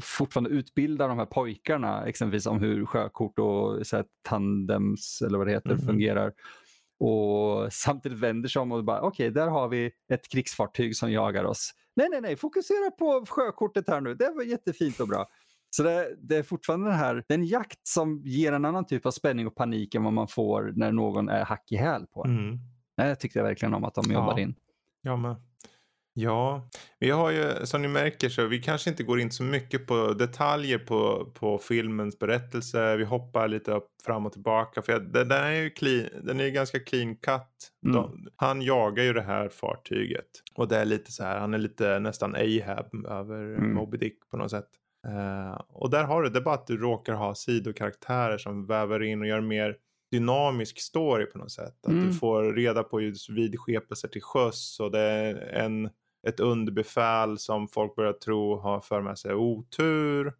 [0.00, 5.50] fortfarande utbildar de här pojkarna exempelvis om hur sjökort och så tandems eller vad det
[5.52, 5.86] heter Mhm.
[5.86, 6.32] fungerar.
[7.00, 11.44] Och samtidigt vänder sig om och bara okej, där har vi ett krigsfartyg som jagar
[11.44, 11.70] oss.
[11.96, 14.14] Nej, nej, nej, fokusera på sjökortet här nu.
[14.14, 15.26] Det var jättefint och bra.
[15.70, 18.86] Så det, det är fortfarande den här, det är en jakt som ger en annan
[18.86, 22.06] typ av spänning och panik än vad man får när någon är hack i häl
[22.06, 22.38] på en.
[22.38, 22.58] Mm.
[22.96, 24.40] Det tyckte jag verkligen om att de jobbar Ja.
[24.40, 24.54] in.
[25.02, 25.34] Ja, men.
[26.20, 29.86] Ja, vi har ju som ni märker så vi kanske inte går in så mycket
[29.86, 32.96] på detaljer på, på filmens berättelse.
[32.96, 34.82] Vi hoppar lite upp, fram och tillbaka.
[34.82, 37.42] För jag, den, den är ju clean, den är ju ganska clean cut.
[37.86, 37.96] Mm.
[37.96, 40.26] De, han jagar ju det här fartyget.
[40.54, 43.74] Och det är lite så här, han är lite nästan Ahab över Mm.
[43.74, 44.68] Moby Dick på något sätt.
[45.06, 49.20] Eh, och där har du, det bara att du råkar ha sidokaraktärer som väver in
[49.20, 49.76] och gör mer
[50.12, 51.74] dynamisk story på något sätt.
[51.86, 52.06] Att Mm.
[52.06, 55.90] du får reda på just vidskepelser till sjöss och det är en,
[56.28, 60.34] ett underbefäl som folk börjar tro har för med sig otur.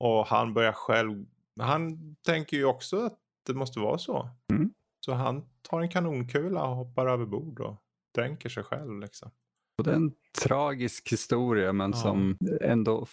[0.00, 1.26] Och han börjar själv,
[1.60, 4.28] han tänker ju också att det måste vara så.
[4.52, 4.70] Mm.
[5.04, 7.76] Så han tar en kanonkula och hoppar över bord och
[8.14, 9.30] dränker sig själv liksom.
[9.78, 10.12] Och det är en
[10.44, 11.96] tragisk historia men Ja.
[11.96, 13.06] som ändå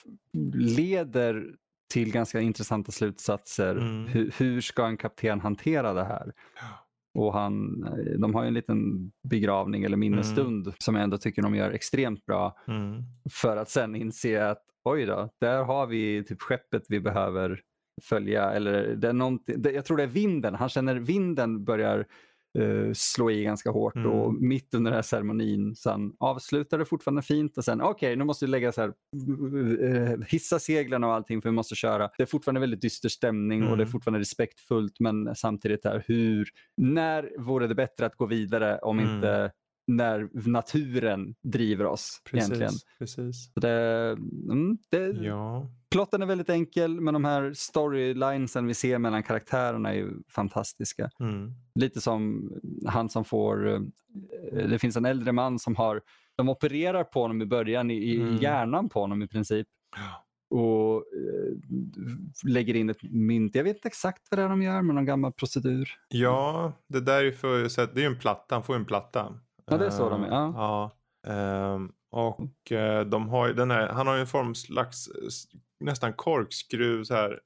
[0.54, 1.56] leder
[1.94, 3.76] till ganska intressanta slutsatser.
[3.76, 4.08] Mm.
[4.08, 6.34] Hur, hur ska en kapten hantera det här?
[7.22, 11.42] Och han, eh, de har ju en liten begravning eller minnesstund som jag ändå tycker
[11.42, 12.58] de gör extremt bra.
[12.68, 13.04] Mm.
[13.32, 17.62] För att sen inse att oj då, där har vi typ skeppet vi behöver
[18.04, 18.52] följa.
[18.52, 22.06] Eller det är någonting- det, jag tror det är vinden, han känner vinden börjar
[22.60, 24.12] eh, slå i ganska hårt Mm.
[24.12, 28.24] och mitt under den här ceremonin han avslutar det fortfarande fint och sen okej nu
[28.24, 28.94] måste vi lägga så här,
[29.84, 32.10] eh, hissa seglen och allting för vi måste köra.
[32.18, 33.88] Det är fortfarande väldigt dyster stämning och det är Mm.
[33.92, 36.48] fortfarande respektfullt men samtidigt är hur,
[36.78, 39.16] när vore det bättre att gå vidare om Mm.
[39.16, 39.52] inte
[39.88, 42.70] när naturen driver oss egentligen.
[42.70, 43.52] Precis, precis.
[43.54, 44.10] Så det,
[44.52, 45.68] mm, det, Ja.
[45.92, 51.10] Plotten är väldigt enkel men de här storylinesen vi ser mellan karaktärerna är fantastiska.
[51.20, 51.52] Mm.
[51.76, 52.50] Lite som
[52.88, 53.80] han som får, eh,
[54.52, 56.02] det finns en äldre man som har,
[56.36, 58.38] de opererar på honom i början i, Mm.
[58.38, 59.68] hjärnan på honom i princip
[60.50, 61.54] och eh,
[62.46, 63.56] lägger in ett mynt.
[63.56, 65.90] Jag vet inte exakt vad det är de gör med någon gammal procedur.
[66.10, 69.40] Ja, det där är för, så det är en platta, han får en platta.
[69.72, 70.54] Ja, det är så de är, Eh, ja.
[70.56, 70.92] ja.
[71.34, 75.10] Ehm, och eh, de har ju den här, han har ju en form slags
[75.80, 77.40] nästan korkskruv så här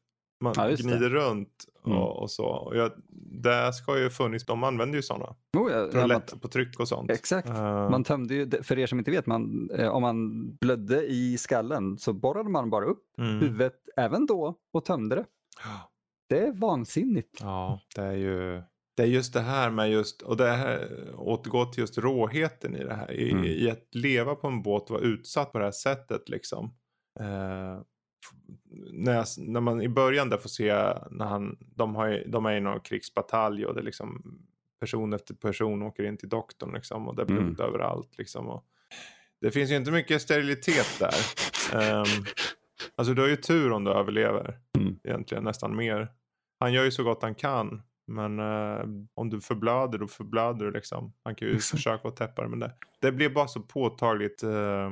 [0.44, 0.90] man Ja, just det.
[0.90, 2.02] gnider runt och, Mm.
[2.02, 2.46] och så.
[2.46, 2.92] Och jag,
[3.44, 5.26] det ska ju funnits, de använder ju sådana.
[5.58, 7.12] Oh, ja, För att lätta på tryck och sånt.
[7.12, 7.50] exakt.
[7.50, 11.38] Eh, Man tömde ju, för er som inte vet, man, eh, om man blödde i
[11.38, 13.40] skallen så borrade man bara upp mm.
[13.40, 15.26] huvudet även då och tömde det.
[16.30, 17.40] Det är vansinnigt.
[17.42, 18.64] Ja, det är ju
[18.96, 22.84] det är just det här med just, och det här återgår till just råheten i
[22.84, 23.12] det här.
[23.12, 23.46] I, Mm.
[23.46, 26.66] i att leva på en båt och vara utsatt på det här sättet liksom.
[27.20, 27.82] Eh,
[28.92, 30.74] när, jag, när man i början där får se
[31.12, 34.40] när han, de, har, de är i någon krigsbatalj och det är liksom
[34.80, 37.60] person efter person åker in till doktorn liksom och det är blod Mm.
[37.60, 38.48] överallt liksom.
[38.48, 38.66] Och
[39.42, 41.14] det finns ju inte mycket sterilitet där.
[41.82, 42.06] Ehm,
[42.96, 44.60] alltså du har ju tur om du överlever.
[44.78, 45.00] Mm.
[45.04, 46.12] Egentligen nästan mer.
[46.60, 47.82] Han gör ju så gott han kan.
[48.08, 51.14] Men eh, om du förblöder då förblöder du liksom.
[51.24, 52.48] Han kan ju försöka att täppa det.
[52.50, 54.92] Men det, det blir bara så påtagligt eh,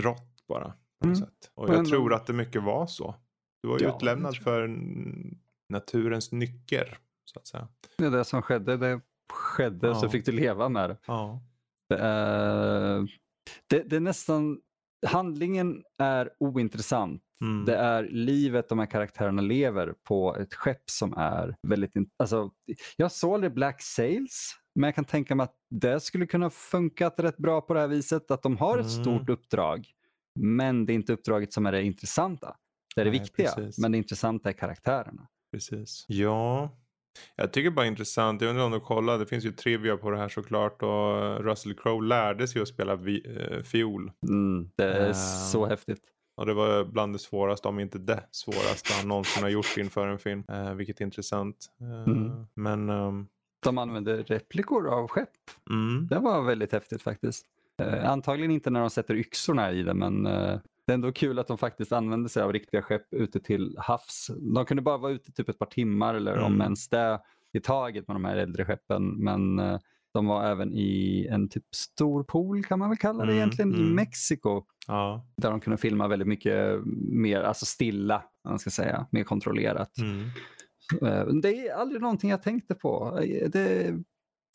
[0.00, 0.64] rått bara.
[1.00, 1.16] På något Mm.
[1.16, 1.50] sätt.
[1.54, 3.14] Och Men- jag tror att det mycket var så.
[3.62, 4.76] Du var ju Ja, utlämnad för
[5.68, 6.98] naturens nycker.
[7.24, 7.68] Så att säga.
[7.98, 8.76] Det är det som skedde.
[8.76, 9.00] Det
[9.32, 10.10] skedde så Ja.
[10.10, 10.96] fick du leva med det.
[11.06, 11.42] Ja.
[11.88, 13.18] Det är,
[13.66, 14.60] det, det är nästan,
[15.06, 17.22] handlingen är ointressant.
[17.44, 17.64] Mm.
[17.64, 21.92] Det är livet de här karaktärerna lever på ett skepp som är väldigt...
[22.18, 22.50] Alltså,
[22.96, 27.20] jag såg aldrig Black Sails, men jag kan tänka mig att det skulle kunna funkat
[27.20, 28.30] rätt bra på det här viset.
[28.30, 29.04] Att de har ett Mm.
[29.04, 29.86] stort uppdrag,
[30.40, 32.56] men det är inte uppdraget som är det intressanta.
[32.94, 33.78] Det är det Nej, viktiga, precis.
[33.78, 35.28] men det intressanta är karaktärerna.
[35.52, 36.04] Precis.
[36.08, 36.70] Ja.
[37.36, 38.42] Jag tycker bara intressant.
[38.42, 39.18] Jag inte om du kollar.
[39.18, 40.82] Det finns ju trivia på det här såklart.
[40.82, 44.10] Och Russell Crowe lärde sig att spela vi, eh, fiol.
[44.28, 45.14] Mm, det är Ehm.
[45.52, 46.00] så häftigt.
[46.36, 50.08] Och det var bland det svåraste, om inte det svåraste han någonsin har gjort inför
[50.08, 50.44] en film.
[50.52, 51.56] Eh, vilket är intressant.
[51.80, 52.46] Eh, Mm.
[52.54, 53.26] Men, ehm,
[53.64, 55.28] De använder replikor av skepp.
[55.70, 57.46] mm, Det var väldigt häftigt faktiskt.
[57.82, 61.38] Eh, antagligen inte när de sätter yxorna i det, men eh, det är ändå kul
[61.38, 64.30] att de faktiskt använder sig av riktiga skepp ute till havs.
[64.54, 66.60] De kunde bara vara ute typ ett par timmar eller om Mm.
[66.60, 67.20] ens det
[67.52, 69.08] i taget med de här äldre skeppen.
[69.24, 69.78] Men eh,
[70.14, 73.74] de var även i en typ stor pool kan man väl kalla det Mm, egentligen,
[73.74, 73.94] i mm.
[73.94, 74.62] Mexiko.
[74.86, 75.26] ja.
[75.36, 79.90] Där de kunde filma väldigt mycket mer, alltså stilla, om man ska säga, mer kontrollerat.
[79.98, 80.20] Mm.
[81.12, 83.18] Eh, Det är aldrig någonting jag tänkte på.
[83.22, 83.90] Eh, Det är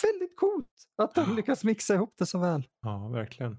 [0.03, 0.67] väldigt coolt
[0.97, 2.63] att de lyckas mixa ihop det så väl.
[2.81, 3.57] ja, verkligen.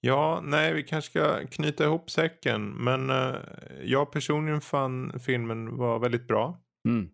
[0.00, 2.70] Ja, nej, vi kanske ska knyta ihop säcken.
[2.70, 3.36] Men eh,
[3.82, 6.60] jag personligen fann filmen var väldigt bra.
[6.88, 7.08] Mm.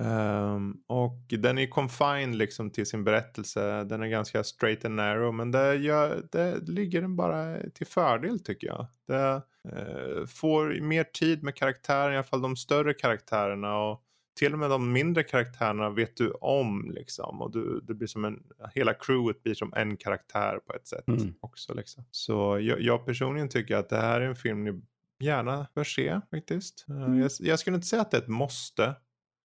[0.00, 3.84] Ehm, och den är confined liksom till sin berättelse.
[3.84, 5.34] Den är ganska straight and narrow.
[5.34, 8.86] Men det, gör, det ligger den bara till fördel tycker jag.
[9.06, 13.78] Det eh, får mer tid med karaktären, i alla fall de större karaktärerna.
[13.78, 14.02] Och
[14.34, 17.42] till och med de mindre karaktärerna vet du om liksom.
[17.42, 18.42] Och du, det blir som en,
[18.74, 21.34] hela crewet blir som en karaktär på ett sätt Mm.
[21.40, 21.74] också.
[21.74, 22.04] Liksom.
[22.10, 24.82] Så jag, jag personligen tycker att det här är en film ni
[25.20, 26.84] gärna bör se faktiskt.
[26.88, 27.18] Eh, Mm.
[27.20, 28.94] jag, jag skulle inte säga att det är ett måste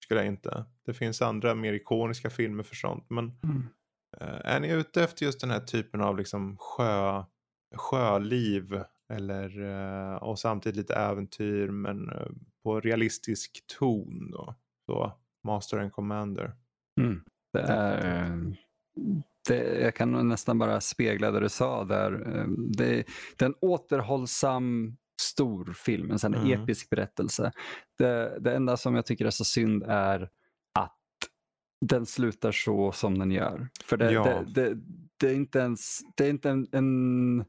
[0.04, 0.64] skulle jag inte.
[0.86, 3.06] Det finns andra mer ikoniska filmer för sånt.
[3.10, 3.62] Men Mm.
[4.20, 7.22] eh, är ni ute efter just den här typen av liksom sjö,
[7.76, 8.82] sjöliv
[9.12, 9.60] eller,
[10.12, 12.10] eh, och samtidigt lite äventyr men
[12.62, 14.54] på realistisk ton då.
[14.88, 15.12] Så
[15.44, 16.52] Master and Commander.
[17.00, 17.24] Mm.
[17.52, 18.36] Det är, eh,
[19.48, 22.12] det, jag kan nästan bara spegla det du sa där.
[22.38, 23.04] Eh, Det,
[23.38, 26.62] det är en återhållsam stor film, en sån Mm.
[26.62, 27.52] episk berättelse.
[27.98, 30.30] Det, det enda som jag tycker är så synd är
[30.78, 30.96] att
[31.80, 33.68] den slutar så som den gör.
[33.84, 34.24] För det, Ja.
[34.24, 34.80] det, det,
[35.16, 37.44] det är inte ens det är inte en, en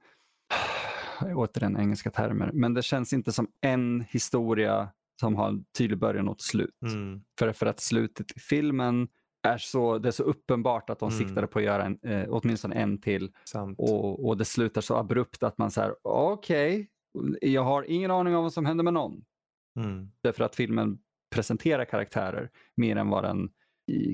[1.36, 4.90] återigen engelska termer, men det känns inte som en historia
[5.20, 6.82] som har en tydlig början och ett slut.
[6.82, 7.22] Mm.
[7.40, 9.08] För, för att slutet i filmen
[9.48, 11.20] är så, det är så uppenbart att de Mm.
[11.28, 13.32] siktade på att göra en, eh, åtminstone en till
[13.78, 16.90] och, och det slutar så abrupt att man säger okej,
[17.42, 19.24] jag har ingen aning om vad som händer med någon.
[19.80, 20.12] Mm.
[20.24, 20.98] Därför att filmen
[21.36, 23.50] presenterar karaktärer mer än vad den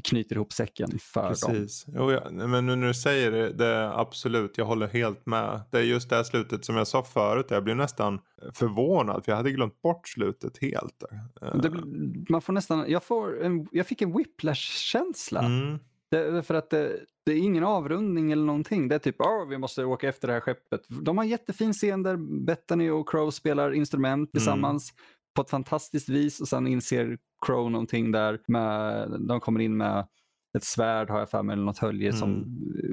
[0.04, 1.30] knyter ihop säcken för dem.
[1.30, 1.86] Precis.
[1.88, 5.62] Jo, ja, men nu när du säger det, det absolut, jag håller helt med.
[5.72, 8.20] Det är just det här slutet som jag sa förut, jag blev nästan
[8.54, 11.04] förvånad för jag hade glömt bort slutet helt.
[11.42, 15.40] Eh, Det, blir- man får nästan, jag, får en, jag fick en whiplash-känsla.
[15.40, 15.80] Mm.
[16.12, 18.88] Det, för att det, det är ingen avrundning eller någonting.
[18.88, 20.82] Det är typ, oh, vi måste åka efter det här skeppet.
[20.88, 24.94] De har jättefin scen där Bethany och Crow spelar instrument tillsammans
[25.36, 28.40] på ett fantastiskt vis och sen inser Crow någonting där.
[28.48, 30.08] Med, de kommer in med
[30.58, 32.46] ett svärd har jag för mig, eller något hölje som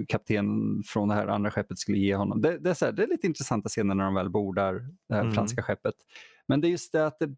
[0.09, 2.41] kaptenen från det här andra skeppet skulle ge honom.
[2.41, 4.75] Det, det, är, så här, det är lite intressanta scener när de väl bor där,
[5.09, 5.35] det här Mm.
[5.35, 5.95] franska skeppet.
[6.49, 7.31] Men det är just det att det,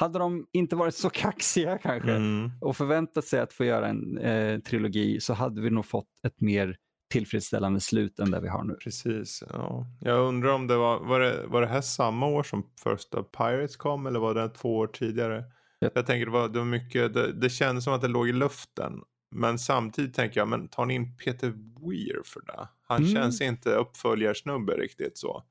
[0.00, 2.50] hade de inte varit så kaxiga kanske Mm.
[2.60, 6.40] och förväntat sig att få göra en eh, trilogi så hade vi nog fått ett
[6.40, 6.76] mer
[7.08, 8.74] tillfredsställande slut än det vi har nu.
[8.74, 9.42] Precis.
[9.52, 9.86] Ja.
[10.00, 13.76] Jag undrar om det var, var det, var det här samma år som första Pirates
[13.76, 15.44] kom eller var det två år tidigare?
[15.78, 15.90] Ja.
[15.94, 18.32] Jag tänker det var, det var mycket, det, det kändes som att det låg i
[18.32, 18.92] luften.
[19.30, 21.48] Men samtidigt tänker jag, men tar ni in Peter
[21.86, 22.68] Weir för det?
[22.88, 23.14] Han Mm.
[23.14, 25.42] känns inte uppföljarsnubbe riktigt så.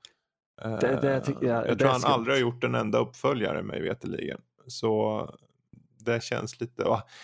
[0.82, 3.00] Det- det tycker jag- Eh, jag det tror han ska- aldrig har gjort en enda
[3.00, 4.42] uppföljare mig veterligen.
[4.68, 5.30] Så
[6.00, 6.84] det känns lite,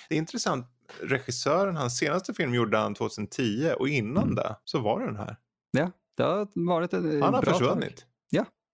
[0.09, 0.67] det är intressant.
[1.01, 4.35] Regissören, hans senaste film gjorde han 2010 och innan Mm.
[4.35, 5.35] det så var den här.
[5.71, 7.59] Ja, det har varit ett Han har bra tag.
[7.59, 8.05] försvunnit.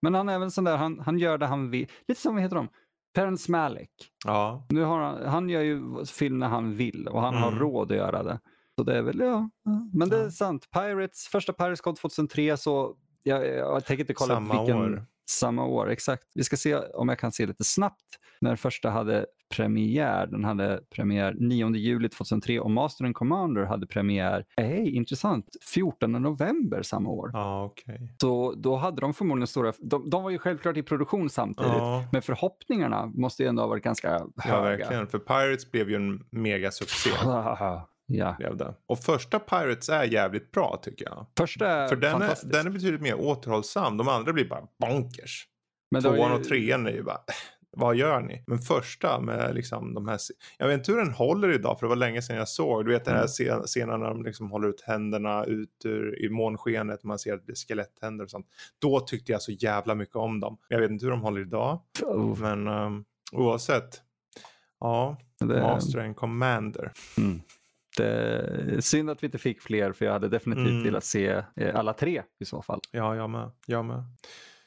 [0.02, 1.88] Men han är även sån där, han, han gör det han vill.
[2.08, 2.68] Lite som, vad heter de?
[3.16, 3.92] Terrence Malick.
[4.26, 7.60] Ja, Nu har han, han gör ju film när han vill och han har Mm.
[7.60, 8.40] råd att göra det.
[8.78, 9.50] Så det är väl, ja.
[9.64, 9.90] ja.
[9.94, 10.32] Men det är Ja.
[10.32, 10.68] sant.
[10.72, 14.78] Pirates, första Pirates kom 2003 så jag, jag tänker inte kolla Samma vilken...
[14.82, 15.06] år.
[15.30, 16.24] Samma år, exakt.
[16.36, 18.06] Vi ska se om jag kan se lite snabbt
[18.42, 19.26] när första hade
[19.56, 20.28] premiär.
[20.28, 26.12] Den hade premiär 9 juli 2003 och Master and Commander hade premiär, hej, intressant, 14
[26.12, 27.30] november samma år.
[27.34, 28.16] ja okej.
[28.22, 31.72] Så då hade de förmodligen stora, de, de var ju självklart i produktion samtidigt.
[31.72, 34.62] Ja, Men förhoppningarna måste ju ändå ha varit ganska ja, höga.
[34.62, 35.08] verkligen.
[35.08, 37.10] För Pirates blev ju en megasuccé.
[38.08, 38.36] ja.
[38.40, 38.76] Blev det.
[38.88, 41.26] Och första Pirates är jävligt bra tycker jag.
[41.38, 43.98] Första är För den är, den är betydligt mer återhållsam.
[43.98, 45.48] De andra blir bara bonkers.
[45.92, 47.34] Men Tvåan ju- och trean är ju bara, "Äh,
[47.78, 48.44] vad gör ni?
[48.48, 50.20] Men första med liksom de här,
[50.58, 52.86] jag vet inte hur den håller idag för det var länge sedan jag såg.
[52.86, 53.28] Du vet den här Mm.
[53.62, 57.04] scen- scenen när de liksom håller ut händerna ut ur, i månskenet.
[57.04, 58.48] Man ser att det är skeletthänder och sånt.
[58.80, 60.58] Då tyckte jag så jävla mycket om dem.
[60.68, 61.80] Jag vet inte hur de håller idag.
[62.04, 64.02] Oh, Men um, oavsett.
[64.80, 66.92] Ja, det, Master and Commander.
[67.18, 67.42] mm.
[68.04, 70.84] Är synd att vi inte fick fler för jag hade definitivt Mm.
[70.84, 72.80] velat se eh, alla tre i så fall.
[72.92, 73.52] Ja, jag med.
[73.66, 74.04] Jag med.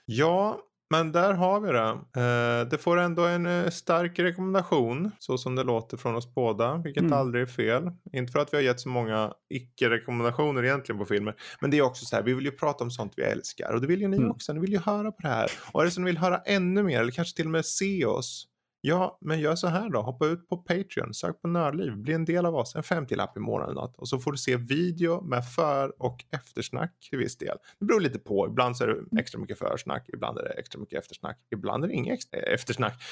[0.05, 0.59] Ja,
[0.93, 1.89] men där har vi det.
[2.23, 6.77] Eh, det får ändå en eh, stark rekommendation, så som det låter från oss båda,
[6.77, 7.13] vilket Mm.
[7.13, 7.83] aldrig är fel.
[8.13, 11.83] Inte för att vi har gett så många icke-rekommendationer egentligen på filmer, men det är
[11.83, 14.09] också så här, vi vill ju prata om sånt vi älskar och det vill ju
[14.09, 14.31] ni Mm.
[14.31, 15.51] också, ni vill ju höra på det här.
[15.73, 18.05] Och är det så ni vill höra ännu mer eller kanske till och med se
[18.05, 18.47] oss,
[18.83, 20.03] Ja, men gör så här då.
[20.03, 23.41] Hoppa ut på Patreon, sök på Nördliv, bli en del av oss, en 50-lapp i
[23.41, 23.97] månaden eller något.
[23.97, 27.57] Och så får du se video med för och eftersnack till viss del.
[27.79, 30.81] Det beror lite på, ibland så är det extra mycket försnack, ibland är det extra
[30.81, 33.03] mycket eftersnack, ibland är det inget eftersnack.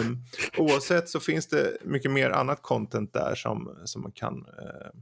[0.00, 0.24] Um,
[0.58, 5.00] oavsett så finns det mycket mer annat content där som, som man kan uh,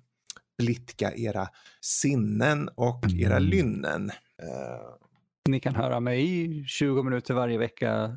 [0.59, 1.49] blidka era
[1.81, 4.11] sinnen och era lynnen.
[4.43, 4.95] Uh,
[5.49, 8.17] Ni kan höra mig i 20 minuter varje vecka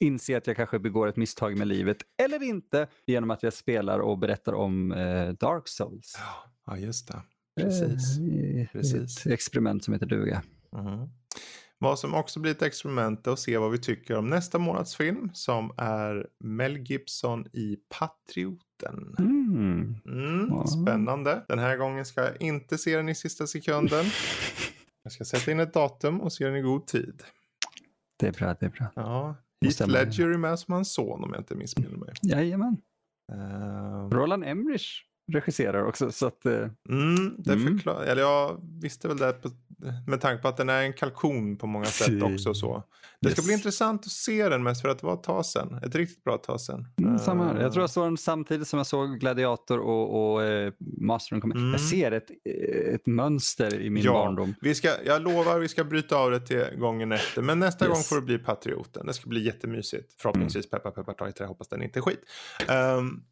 [0.00, 3.98] inse att jag kanske begår ett misstag med livet eller inte genom att jag spelar
[3.98, 6.18] och berättar om eh, Dark Souls.
[6.66, 7.22] ja, just det.
[7.60, 8.18] Precis.
[8.18, 9.26] Eh, Precis.
[9.26, 10.42] Ett experiment som heter duga.
[10.72, 11.08] Mhm.
[11.78, 14.96] Vad som också blir ett experiment är att se vad vi tycker om nästa månads
[14.96, 19.14] film som är Mel Gibson i Patrioten.
[19.18, 19.94] Mm.
[20.06, 21.44] Mm, spännande.
[21.48, 24.04] Den här gången ska jag inte se den i sista sekunden.
[25.02, 27.22] Jag ska sätta in ett datum och se den i god tid.
[28.22, 28.86] Det är bra, det är bra.
[28.96, 32.14] Ja, Heath Ledger är med som hans son om jag inte missminner mig.
[32.22, 32.76] Jajamän.
[33.32, 36.52] Uh, Roland Emmerich regisserar också så att eh,
[36.88, 37.66] mm, det Mm.
[37.78, 39.50] förklarar, eller jag visste väl det på,
[40.06, 42.82] med tanke på att den är en kalkon på många sätt också så.
[43.20, 43.46] Det ska Yes.
[43.46, 45.80] bli intressant att se den mest för att det var ett tag sedan.
[45.82, 46.86] Ett riktigt bra tag sedan.
[46.98, 47.56] Mm, samma här.
[47.56, 51.34] Eh, Jag tror jag såg den samtidigt som jag såg Gladiator och, och eh, Master
[51.34, 51.60] and Commander.
[51.62, 51.72] Mm.
[51.72, 54.12] Jag ser ett, eh, ett mönster i min Ja.
[54.12, 54.54] barndom.
[54.60, 57.42] Vi ska, jag lovar vi ska bryta av det till gången efter.
[57.42, 57.94] Men nästa Yes.
[57.94, 59.06] gång får det bli Patrioten.
[59.06, 60.14] Det ska bli jättemysigt.
[60.22, 61.46] Förhoppningsvis peppar peppar ta i trä.
[61.46, 62.20] Hoppas den inte är skit.
[62.98, 63.22] Um,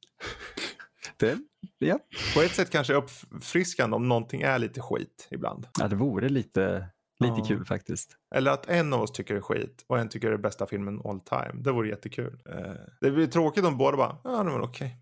[1.20, 1.38] Det,
[1.78, 1.98] ja.
[2.34, 5.66] på ett sätt kanske uppfriskande om någonting är lite skit ibland.
[5.78, 6.86] ja, det vore lite,
[7.24, 7.44] lite Ja.
[7.48, 8.16] kul faktiskt.
[8.34, 10.66] Eller att en av oss tycker det är skit och en tycker det är bästa
[10.66, 11.62] filmen all time.
[11.62, 12.42] Det vore jättekul.
[12.48, 14.96] Eh, det blir tråkigt om båda bara, ja det var okej.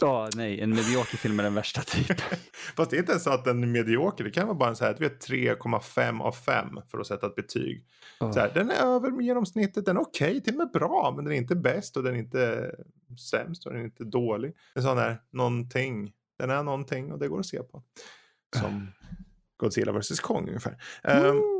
[0.00, 2.16] Ja, nej, en medioker film är den värsta typen.
[2.76, 4.24] Fast det är inte ens så att den är medioker.
[4.24, 7.26] Det kan vara bara en så här, du vet 3,5 av 5 för att sätta
[7.26, 7.86] ett betyg.
[8.20, 8.32] Oh.
[8.32, 11.34] Så här, den är över genomsnittet, den är okej, till och med bra, men den
[11.34, 12.74] är inte bäst och den är inte
[13.30, 14.54] sämst och den är inte dålig.
[14.74, 17.82] En sån där någonting, den är någonting och det går att se på.
[18.56, 18.88] Som
[19.56, 20.82] Godzilla vs Kong ungefär.
[21.02, 21.59] Ehm, Woo!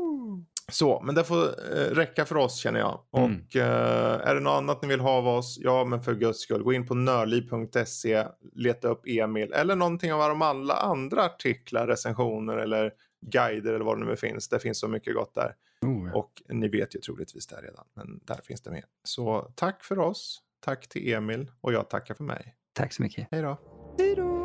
[0.71, 2.99] Så, men det får eh, räcka för oss känner jag.
[3.17, 3.41] Mm.
[3.45, 6.39] Och eh, är det något annat ni vill ha av oss, ja men för guds
[6.39, 11.87] skull, gå in på nörli.se, leta upp Emil eller någonting av de alla andra artiklar,
[11.87, 12.91] recensioner eller
[13.25, 14.49] guider eller vad det nu finns.
[14.49, 15.55] Det finns så mycket gott där.
[15.85, 16.19] Oh, ja.
[16.19, 18.83] Och ni vet ju troligtvis det redan, men där finns det med.
[19.03, 22.55] Så tack för oss, tack till Emil och jag tackar för mig.
[22.73, 23.27] Tack så mycket.
[23.31, 23.57] Hej då!
[23.97, 24.40] Hej då!